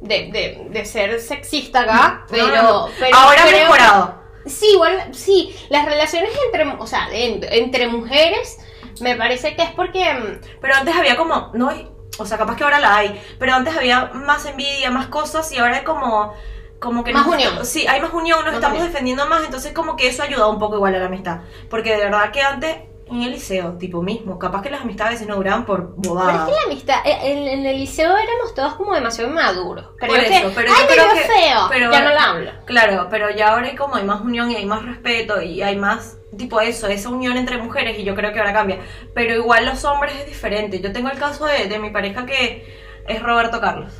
de, 0.00 0.30
de- 0.32 0.66
de 0.70 0.84
ser 0.86 1.20
sexista 1.20 1.82
acá, 1.82 2.24
pero, 2.30 2.46
No, 2.48 2.54
no, 2.56 2.62
no. 2.62 2.88
pero 2.98 3.14
Ahora 3.14 3.42
ha 3.42 3.46
mejorado. 3.50 4.23
Sí, 4.46 4.66
igual, 4.72 5.14
sí, 5.14 5.56
las 5.70 5.84
relaciones 5.86 6.30
entre, 6.46 6.64
o 6.78 6.86
sea, 6.86 7.08
en- 7.12 7.44
entre 7.50 7.88
mujeres, 7.88 8.58
me 9.00 9.16
parece 9.16 9.56
que 9.56 9.62
es 9.62 9.70
porque 9.72 10.12
mm, 10.14 10.40
Pero 10.60 10.74
antes 10.74 10.94
había 10.94 11.16
como, 11.16 11.50
no 11.54 11.70
hay, 11.70 11.88
o 12.18 12.26
sea, 12.26 12.38
capaz 12.38 12.56
que 12.56 12.64
ahora 12.64 12.78
la 12.80 12.96
hay, 12.96 13.20
pero 13.38 13.54
antes 13.54 13.76
había 13.76 14.06
más 14.14 14.44
envidia, 14.46 14.90
más 14.90 15.06
cosas 15.08 15.50
y 15.52 15.58
ahora 15.58 15.78
hay 15.78 15.84
como, 15.84 16.32
como 16.78 17.02
que 17.02 17.12
Más 17.12 17.26
nos- 17.26 17.34
unión. 17.34 17.64
Sí, 17.66 17.86
hay 17.86 18.00
más 18.00 18.12
unión, 18.12 18.38
nos 18.40 18.46
Más 18.48 18.54
estamos 18.56 18.76
unión. 18.78 18.92
defendiendo 18.92 19.26
más, 19.26 19.42
entonces 19.44 19.72
como 19.72 19.96
que 19.96 20.06
eso 20.08 20.22
ha 20.22 20.26
ayudado 20.26 20.50
un 20.50 20.58
poco 20.58 20.76
igual 20.76 20.94
a 20.94 20.98
la 20.98 21.06
amistad. 21.06 21.38
Porque 21.70 21.90
de 21.96 22.04
verdad 22.04 22.30
que 22.30 22.42
antes, 22.42 22.76
en 23.16 23.22
el 23.22 23.30
liceo, 23.32 23.72
tipo 23.78 24.02
mismo, 24.02 24.38
capaz 24.38 24.62
que 24.62 24.70
las 24.70 24.82
amistades 24.82 25.26
no 25.26 25.36
duraban 25.36 25.64
por 25.64 25.94
Pero 26.00 26.14
bobadas. 26.14 26.40
es 26.48 26.54
que 26.54 26.60
la 26.60 26.66
amistad, 26.66 26.96
eh, 27.06 27.18
en, 27.32 27.48
en 27.60 27.66
el 27.66 27.78
liceo 27.78 28.16
éramos 28.16 28.54
todos 28.54 28.74
como 28.74 28.94
demasiado 28.94 29.30
inmaduros. 29.30 29.86
Creo 29.98 30.10
Por 30.12 30.20
que, 30.24 30.36
eso, 30.36 30.52
pero 30.54 30.72
ay, 30.74 30.82
yo 30.82 30.88
creo 30.94 31.08
que- 31.14 31.20
feo, 31.20 31.58
pero- 31.70 31.90
ya 31.92 32.00
no 32.02 32.10
la 32.10 32.24
hablo. 32.30 32.50
Claro, 32.66 33.06
pero 33.10 33.30
ya 33.30 33.52
ahora 33.52 33.66
hay 33.68 33.76
como 33.76 33.96
hay 33.96 34.04
más 34.04 34.20
unión 34.20 34.50
y 34.50 34.56
hay 34.56 34.66
más 34.66 34.84
respeto 34.84 35.40
y 35.42 35.62
hay 35.62 35.76
más 35.76 36.16
tipo 36.36 36.60
eso, 36.60 36.88
esa 36.88 37.08
unión 37.10 37.36
entre 37.36 37.58
mujeres 37.58 37.98
y 37.98 38.04
yo 38.04 38.14
creo 38.16 38.32
que 38.32 38.38
ahora 38.40 38.52
cambia. 38.52 38.78
Pero 39.14 39.34
igual 39.34 39.64
los 39.66 39.84
hombres 39.84 40.14
es 40.18 40.26
diferente. 40.26 40.80
Yo 40.80 40.92
tengo 40.92 41.08
el 41.10 41.18
caso 41.18 41.46
de, 41.46 41.66
de 41.68 41.78
mi 41.78 41.90
pareja 41.90 42.26
que 42.26 42.76
es 43.06 43.22
Roberto 43.22 43.60
Carlos. 43.60 43.92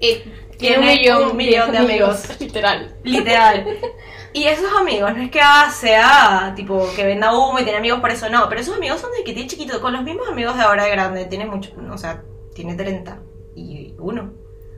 Y 0.00 0.14
Tiene 0.16 0.38
tiene 0.58 0.78
un 0.78 0.86
millón, 0.86 1.30
un 1.30 1.36
millón 1.36 1.70
de 1.72 1.78
amigos. 1.78 2.22
Literal. 2.40 2.96
Literal. 3.04 3.64
Y 4.32 4.44
esos 4.44 4.70
amigos, 4.78 5.16
no 5.16 5.22
es 5.22 5.30
que 5.30 5.40
ah, 5.40 5.70
sea 5.70 6.52
tipo 6.54 6.86
que 6.94 7.04
venda 7.04 7.36
humo 7.36 7.58
y 7.58 7.64
tiene 7.64 7.78
amigos 7.78 8.00
por 8.00 8.10
eso, 8.10 8.28
no. 8.28 8.48
Pero 8.48 8.60
esos 8.60 8.76
amigos 8.76 9.00
son 9.00 9.10
desde 9.10 9.24
que 9.24 9.32
tiene 9.32 9.48
chiquito, 9.48 9.80
con 9.80 9.92
los 9.92 10.02
mismos 10.02 10.28
amigos 10.28 10.56
de 10.56 10.62
ahora 10.62 10.84
de 10.84 10.90
grande. 10.90 11.24
Tiene 11.24 11.46
mucho, 11.46 11.72
o 11.90 11.98
sea, 11.98 12.22
tiene 12.54 12.74
30 12.74 13.18
y 13.54 13.94
uno. 13.98 14.32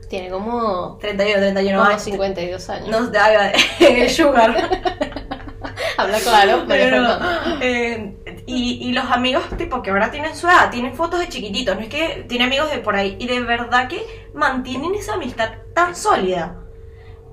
Tiene 0.09 0.29
como, 0.29 0.97
31, 0.99 1.39
31 1.39 1.77
como 1.77 1.89
años. 1.89 2.01
52 2.01 2.69
años. 2.69 2.89
No, 2.89 3.07
de 3.07 4.09
sugar. 4.09 4.55
Habla 5.97 6.19
claro, 6.19 6.63
pero, 6.67 6.89
Pero, 6.89 7.59
eh, 7.61 8.15
y, 8.45 8.89
y 8.89 8.91
los 8.91 9.05
amigos, 9.05 9.43
tipo, 9.57 9.81
que 9.81 9.91
ahora 9.91 10.09
tienen 10.09 10.35
su 10.35 10.47
edad, 10.47 10.71
tienen 10.71 10.95
fotos 10.95 11.19
de 11.19 11.29
chiquititos, 11.29 11.75
no 11.75 11.81
es 11.81 11.89
que 11.89 12.25
tiene 12.27 12.45
amigos 12.45 12.71
de 12.71 12.79
por 12.79 12.95
ahí, 12.95 13.15
y 13.19 13.27
de 13.27 13.41
verdad 13.41 13.87
que 13.87 14.03
mantienen 14.33 14.95
esa 14.95 15.13
amistad 15.13 15.51
tan 15.73 15.95
sólida. 15.95 16.60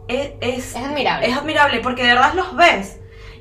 Es, 0.09 0.33
es, 0.41 0.75
Es 0.75 0.77
admirable. 0.77 1.29
Es 1.29 1.37
admirable, 1.37 1.81
porque 1.81 2.03
de 2.03 2.09
verdad 2.15 2.35
los 2.35 2.57
ves. 2.57 3.01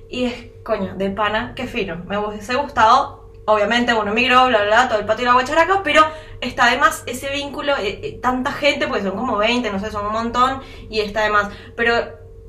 Y 0.09 0.25
es, 0.25 0.33
coño, 0.63 0.95
de 0.95 1.09
pana, 1.09 1.53
qué 1.55 1.65
fino. 1.67 1.97
Me 2.07 2.17
hubiese 2.17 2.55
gustado, 2.55 3.29
obviamente, 3.45 3.93
uno 3.93 4.11
emigró, 4.11 4.47
bla, 4.47 4.59
bla, 4.59 4.65
bla, 4.65 4.87
todo 4.89 4.99
el 4.99 5.05
patio 5.05 5.23
y 5.23 5.25
la 5.27 5.33
guacharaca, 5.33 5.81
pero 5.83 6.05
está 6.41 6.65
además 6.65 7.03
ese 7.07 7.29
vínculo, 7.31 7.75
eh, 7.77 7.99
eh, 8.03 8.19
tanta 8.21 8.51
gente, 8.51 8.87
porque 8.87 9.03
son 9.03 9.15
como 9.15 9.37
20, 9.37 9.71
no 9.71 9.79
sé, 9.79 9.91
son 9.91 10.05
un 10.05 10.13
montón, 10.13 10.61
y 10.89 10.99
está 10.99 11.21
además. 11.21 11.49
Pero 11.75 11.93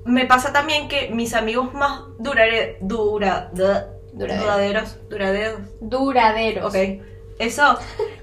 me 0.05 0.27
pasa 0.27 0.53
también 0.53 0.89
que 0.89 1.09
mis 1.11 1.35
amigos 1.35 1.73
más 1.75 2.03
durare, 2.19 2.79
dura, 2.81 3.51
du- 3.53 3.65
Duraderos. 4.13 4.45
duraderos, 4.45 4.97
duraderos, 5.11 5.61
Duraderos. 5.81 6.65
ok, 6.75 7.03
eso, 7.39 7.79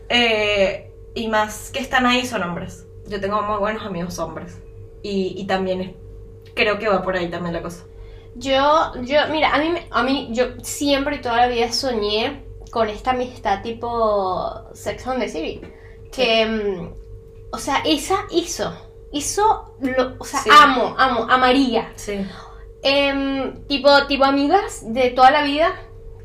eh, 0.09 0.91
y 1.13 1.27
más 1.27 1.69
que 1.71 1.79
están 1.79 2.05
ahí 2.05 2.25
son 2.25 2.43
hombres. 2.43 2.85
Yo 3.07 3.21
tengo 3.21 3.41
muy 3.43 3.57
buenos 3.59 3.85
amigos 3.85 4.17
hombres, 4.19 4.57
y, 5.07 5.33
y 5.41 5.45
también 5.45 5.81
es- 5.81 5.91
creo 6.55 6.79
que 6.79 6.87
va 6.87 7.01
por 7.03 7.15
ahí 7.15 7.29
también 7.29 7.53
la 7.53 7.61
cosa. 7.61 7.83
Yo, 8.35 8.91
yo, 9.03 9.19
mira, 9.31 9.53
a 9.53 9.59
mí, 9.59 9.69
a 9.91 10.03
mí, 10.03 10.29
yo 10.31 10.45
siempre 10.61 11.17
y 11.17 11.21
toda 11.21 11.37
la 11.37 11.47
vida 11.47 11.71
soñé 11.71 12.43
con 12.71 12.89
esta 12.89 13.11
amistad 13.11 13.61
tipo 13.61 14.65
Sex 14.73 15.05
on 15.07 15.19
the 15.19 15.29
City. 15.29 15.61
Que, 16.11 16.45
mm, 16.45 16.93
o 17.53 17.57
sea, 17.57 17.77
esa 17.85 18.25
hizo, 18.31 18.73
hizo, 19.11 19.75
lo, 19.79 20.15
o 20.19 20.25
sea, 20.25 20.41
Sí. 20.41 20.49
amo, 20.51 20.95
amo, 20.97 21.27
amaría. 21.29 21.91
Sí. 21.95 22.25
Em, 22.83 23.65
tipo, 23.67 23.89
tipo 24.07 24.25
amigas 24.25 24.83
de 24.93 25.09
toda 25.11 25.31
la 25.31 25.43
vida 25.43 25.73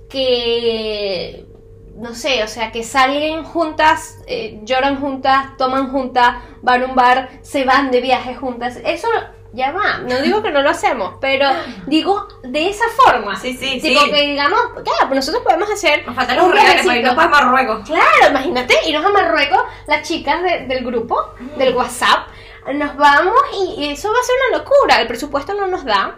que, 0.08 1.46
no 1.96 2.14
sé, 2.14 2.42
o 2.42 2.48
sea, 2.48 2.72
que 2.72 2.82
salen 2.82 3.44
juntas, 3.44 4.18
eh, 4.26 4.60
lloran 4.64 5.00
juntas, 5.00 5.56
toman 5.58 5.90
juntas, 5.90 6.36
van 6.62 6.82
a 6.82 6.86
un 6.86 6.94
bar, 6.94 7.28
se 7.42 7.64
van 7.64 7.90
de 7.90 8.00
viaje 8.00 8.34
juntas. 8.34 8.78
Eso 8.84 9.08
ya 9.52 9.72
va, 9.72 9.98
no 9.98 10.20
digo 10.22 10.42
que 10.42 10.50
no 10.52 10.62
lo 10.62 10.70
hacemos, 10.70 11.14
pero 11.20 11.48
digo 11.86 12.28
de 12.44 12.68
esa 12.70 12.84
forma. 12.96 13.36
Sí, 13.36 13.54
sí, 13.54 13.80
tipo 13.80 14.00
sí. 14.02 14.10
que 14.12 14.20
digamos, 14.28 14.60
claro, 14.74 15.08
pues 15.08 15.16
nosotros 15.16 15.42
podemos 15.42 15.68
hacer... 15.70 16.06
Nos 16.06 16.14
faltan 16.14 16.40
un 16.40 16.52
reales 16.52 16.86
para 16.86 16.98
irnos 16.98 17.14
para 17.16 17.28
Marruecos. 17.28 17.80
Claro, 17.86 18.30
imagínate, 18.30 18.74
irnos 18.86 19.04
a 19.04 19.08
Marruecos, 19.10 19.62
las 19.86 20.06
chicas 20.06 20.42
de- 20.42 20.66
del 20.66 20.84
grupo, 20.84 21.34
del 21.58 21.74
WhatsApp, 21.74 22.28
nos 22.74 22.96
vamos 22.96 23.34
y, 23.58 23.82
y 23.82 23.90
eso 23.90 24.08
va 24.12 24.18
a 24.20 24.22
ser 24.22 24.36
una 24.50 24.58
locura. 24.58 25.00
El 25.00 25.08
presupuesto 25.08 25.54
no 25.54 25.66
nos 25.66 25.84
da. 25.84 26.14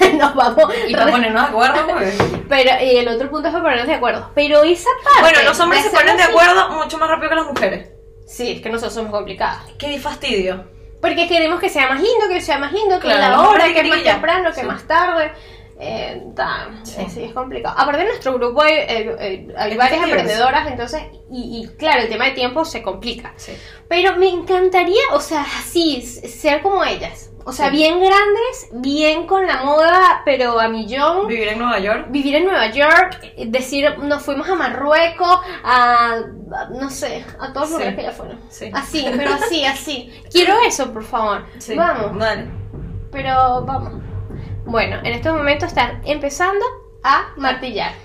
nos 0.14 0.34
vamos. 0.34 0.64
Y 0.86 0.92
para 0.94 1.10
ponernos 1.10 1.42
de 1.42 1.48
acuerdo, 1.48 1.86
pues. 1.94 2.18
Pero 2.48 2.70
y 2.84 2.96
el 2.96 3.08
otro 3.08 3.30
punto 3.30 3.48
es 3.48 3.52
para 3.52 3.64
ponernos 3.64 3.86
de 3.86 3.94
acuerdo. 3.94 4.30
Pero 4.34 4.62
esa 4.62 4.88
parte. 5.04 5.20
Bueno, 5.20 5.48
los 5.48 5.60
hombres 5.60 5.82
se 5.82 5.90
ponen 5.90 6.16
de 6.16 6.22
así- 6.22 6.32
acuerdo 6.32 6.70
mucho 6.70 6.98
más 6.98 7.08
rápido 7.08 7.30
que 7.30 7.34
las 7.36 7.46
mujeres. 7.46 7.90
Sí, 8.26 8.52
es 8.52 8.60
que 8.60 8.68
nosotros 8.70 8.94
somos 8.94 9.10
complicados. 9.10 9.62
Qué 9.78 9.98
fastidio. 9.98 10.64
Porque 11.00 11.28
queremos 11.28 11.60
que 11.60 11.68
sea 11.68 11.88
más 11.88 12.00
lindo, 12.02 12.28
que 12.28 12.40
sea 12.40 12.58
más 12.58 12.72
lindo, 12.72 12.96
que 12.98 13.06
Claro, 13.08 13.20
la 13.42 13.48
hora, 13.48 13.64
que 13.72 13.80
es 13.80 13.88
más 13.88 14.02
temprano, 14.02 14.50
que 14.52 14.60
Sí. 14.60 14.66
más 14.66 14.82
tarde. 14.86 15.32
Eh, 15.80 16.24
ta, 16.34 16.70
Sí. 16.82 16.96
eh, 16.98 17.06
sí, 17.08 17.22
es 17.22 17.32
complicado. 17.32 17.76
Aparte 17.78 17.98
de 18.02 18.08
nuestro 18.08 18.34
grupo 18.34 18.62
hay, 18.62 18.74
eh, 18.74 19.16
eh, 19.20 19.48
hay 19.56 19.70
Es 19.72 19.76
varias 19.78 20.04
diverso. 20.04 20.06
emprendedoras, 20.06 20.66
entonces, 20.66 21.02
y, 21.30 21.62
y 21.62 21.76
claro, 21.76 22.00
el 22.02 22.08
tema 22.08 22.24
de 22.24 22.32
tiempo 22.32 22.64
se 22.64 22.82
complica. 22.82 23.32
Sí. 23.36 23.52
Pero 23.88 24.16
me 24.16 24.28
encantaría, 24.28 25.00
o 25.12 25.20
sea, 25.20 25.42
así, 25.42 26.00
s- 26.02 26.26
ser 26.28 26.62
como 26.62 26.82
ellas. 26.84 27.30
O 27.48 27.52
sea, 27.52 27.70
Sí. 27.70 27.76
bien 27.76 27.98
grandes, 27.98 28.68
bien 28.72 29.26
con 29.26 29.46
la 29.46 29.62
moda, 29.64 30.20
pero 30.26 30.60
a 30.60 30.68
millón. 30.68 31.26
Vivir 31.28 31.48
en 31.48 31.58
Nueva 31.58 31.78
York. 31.78 32.06
Vivir 32.10 32.34
en 32.34 32.44
Nueva 32.44 32.66
York, 32.70 33.20
decir, 33.46 33.98
nos 34.00 34.22
fuimos 34.22 34.46
a 34.50 34.54
Marruecos, 34.54 35.40
a, 35.64 36.12
a- 36.12 36.68
no 36.78 36.90
sé, 36.90 37.24
a 37.40 37.52
todos 37.54 37.70
los 37.70 37.78
Sí. 37.80 37.84
lugares 37.84 37.96
que 37.96 38.02
ya 38.02 38.12
fueron. 38.12 38.38
Sí. 38.50 38.70
Así, 38.74 39.06
pero 39.16 39.32
así, 39.32 39.64
así. 39.64 40.12
Quiero 40.30 40.56
eso, 40.66 40.92
por 40.92 41.04
favor. 41.04 41.46
Sí. 41.58 41.74
Vamos, 41.74 42.18
Dale. 42.18 42.50
pero 43.10 43.64
vamos. 43.64 43.94
Bueno, 44.66 44.98
en 44.98 45.06
estos 45.06 45.32
momentos 45.34 45.68
están 45.70 46.02
empezando 46.04 46.62
a 47.02 47.32
martillar. 47.38 47.92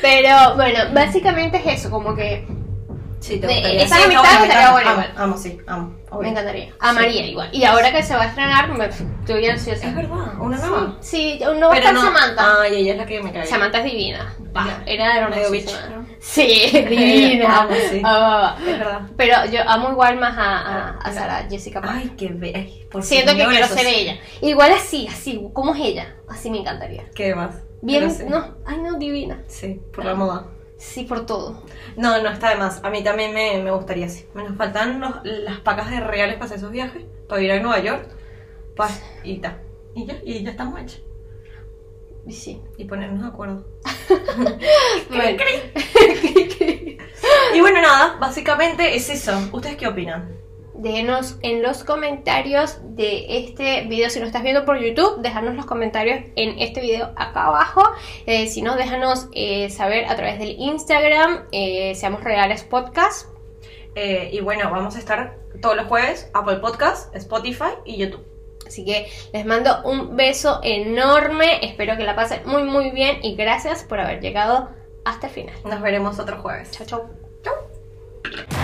Pero 0.00 0.56
bueno, 0.56 0.78
básicamente 0.94 1.58
es 1.58 1.80
eso, 1.80 1.90
como 1.90 2.14
que 2.14 2.46
Sí, 3.20 3.38
te 3.38 3.46
De- 3.46 3.52
gustaría. 3.54 3.82
esa 3.82 3.96
Sí, 3.96 4.02
amistad 4.04 4.42
estaría 4.44 4.72
buena 4.72 4.90
igual. 4.92 5.12
amo, 5.16 5.36
sí, 5.36 5.58
amo. 5.66 5.94
obvio. 6.10 6.22
me 6.22 6.28
encantaría. 6.30 6.72
Amaría 6.80 7.26
igual. 7.26 7.50
Y 7.52 7.64
ahora 7.64 7.92
que 7.92 8.02
se 8.02 8.14
va 8.16 8.22
a 8.22 8.26
estrenar, 8.26 8.68
me 8.70 8.86
estoy 8.86 9.46
ansiosa. 9.46 9.88
Es 9.88 9.94
verdad, 9.94 10.40
una 10.40 10.56
Sí, 10.58 10.66
nueva. 10.66 10.96
Sí, 11.00 11.40
no 11.58 11.68
va 11.68 11.74
a 11.74 11.78
estar 11.78 11.94
Samantha. 11.96 12.60
Ay, 12.62 12.76
ella 12.76 12.92
es 12.92 12.98
la 12.98 13.04
que 13.06 13.22
me 13.22 13.30
cae. 13.30 13.46
Samantha 13.46 13.78
es 13.78 13.84
divina. 13.84 14.34
Pa, 14.54 14.66
Ya. 14.66 14.82
era 14.86 15.28
Medio 15.28 15.42
hermosísima. 15.44 15.80
¿no? 15.94 16.06
Sí, 16.18 16.70
divina. 16.88 17.60
Amo, 17.60 17.70
sí. 17.90 18.00
Ah, 18.04 18.56
Es 18.58 18.66
verdad. 18.78 19.00
pero 19.18 19.44
yo 19.52 19.60
amo 19.68 19.90
igual 19.90 20.16
más 20.18 20.38
a, 20.38 20.58
a, 20.58 20.88
a 20.92 20.98
Ah, 21.04 21.12
Sara 21.12 21.46
Jessica 21.48 21.82
Parker. 21.82 22.00
Ay, 22.02 22.12
qué 22.16 22.28
be... 22.28 22.52
ay, 22.56 22.86
por 22.90 23.02
Siento 23.02 23.36
que 23.36 23.44
quiero 23.46 23.66
ser 23.68 23.86
ella. 23.86 24.16
Igual 24.40 24.72
así, 24.72 25.06
así, 25.08 25.46
como 25.52 25.74
es 25.74 25.80
ella. 25.82 26.16
Así 26.28 26.50
me 26.50 26.58
encantaría. 26.60 27.04
¿Qué 27.14 27.34
más? 27.34 27.56
Bien, 27.82 28.10
sí. 28.10 28.24
no, 28.28 28.56
ay 28.66 28.78
no, 28.78 28.98
divina. 28.98 29.42
Sí, 29.46 29.80
por 29.94 30.04
la 30.06 30.14
moda. 30.14 30.46
Sí, 30.78 31.04
por 31.04 31.26
todo. 31.26 31.62
No, 31.96 32.22
no 32.22 32.28
está 32.30 32.50
de 32.50 32.56
más. 32.56 32.82
A 32.84 32.90
mí 32.90 33.02
también 33.02 33.32
me, 33.34 33.62
me 33.62 33.70
gustaría 33.70 34.06
así. 34.06 34.26
Me 34.34 34.44
nos 34.44 34.56
faltan 34.56 35.00
los- 35.00 35.20
las 35.24 35.60
pacas 35.60 35.90
de 35.90 36.00
reales 36.00 36.34
para 36.36 36.46
hacer 36.46 36.58
esos 36.58 36.70
viajes. 36.70 37.02
Para 37.28 37.42
ir 37.42 37.52
a 37.52 37.60
Nueva 37.60 37.78
York. 37.80 38.08
Pa, 38.76 38.88
y 39.24 39.38
ta. 39.38 39.58
Y 39.94 40.06
ya, 40.06 40.18
y 40.24 40.42
ya 40.44 40.50
estamos 40.50 40.80
hechos. 40.80 41.02
Y 42.26 42.32
sí. 42.32 42.62
Y 42.76 42.84
ponernos 42.84 43.22
de 43.22 43.28
acuerdo. 43.28 43.64
Bueno. 45.08 45.42
Y 47.54 47.60
bueno, 47.60 47.82
nada, 47.82 48.16
básicamente 48.18 48.94
es 48.96 49.10
eso. 49.10 49.32
¿Ustedes 49.52 49.76
qué 49.76 49.86
opinan? 49.88 50.36
Déjenos 50.80 51.36
en 51.42 51.62
los 51.62 51.84
comentarios 51.84 52.78
de 52.96 53.26
este 53.38 53.82
video. 53.82 54.08
Si 54.08 54.18
nos 54.18 54.28
estás 54.28 54.42
viendo 54.42 54.64
por 54.64 54.80
YouTube, 54.80 55.20
déjanos 55.20 55.54
los 55.54 55.66
comentarios 55.66 56.24
en 56.36 56.58
este 56.58 56.80
video 56.80 57.12
acá 57.16 57.48
abajo. 57.48 57.82
Eh, 58.24 58.46
si 58.46 58.62
no, 58.62 58.76
déjanos 58.76 59.28
eh, 59.34 59.68
saber 59.68 60.06
a 60.06 60.16
través 60.16 60.38
del 60.38 60.56
Instagram, 60.58 61.44
eh, 61.52 61.94
Seamos 61.96 62.24
Reales 62.24 62.64
Podcast. 62.64 63.28
Y 63.94 64.40
bueno, 64.40 64.70
vamos 64.70 64.96
a 64.96 65.00
estar 65.00 65.36
todos 65.60 65.76
los 65.76 65.86
jueves, 65.86 66.30
Apple 66.32 66.56
Podcast, 66.56 67.14
Spotify 67.14 67.74
y 67.84 67.98
YouTube. 67.98 68.24
Así 68.66 68.82
que 68.82 69.06
les 69.34 69.44
mando 69.44 69.82
un 69.84 70.16
beso 70.16 70.60
enorme. 70.62 71.62
Espero 71.62 71.98
que 71.98 72.04
la 72.04 72.16
pasen 72.16 72.40
muy, 72.46 72.62
muy 72.62 72.90
bien. 72.90 73.18
Y 73.22 73.34
gracias 73.34 73.82
por 73.84 74.00
haber 74.00 74.22
llegado 74.22 74.70
hasta 75.04 75.26
el 75.26 75.32
final. 75.34 75.56
Nos 75.64 75.82
veremos 75.82 76.18
otro 76.18 76.40
jueves. 76.40 76.70
Chao, 76.70 76.86
chao. 76.86 78.59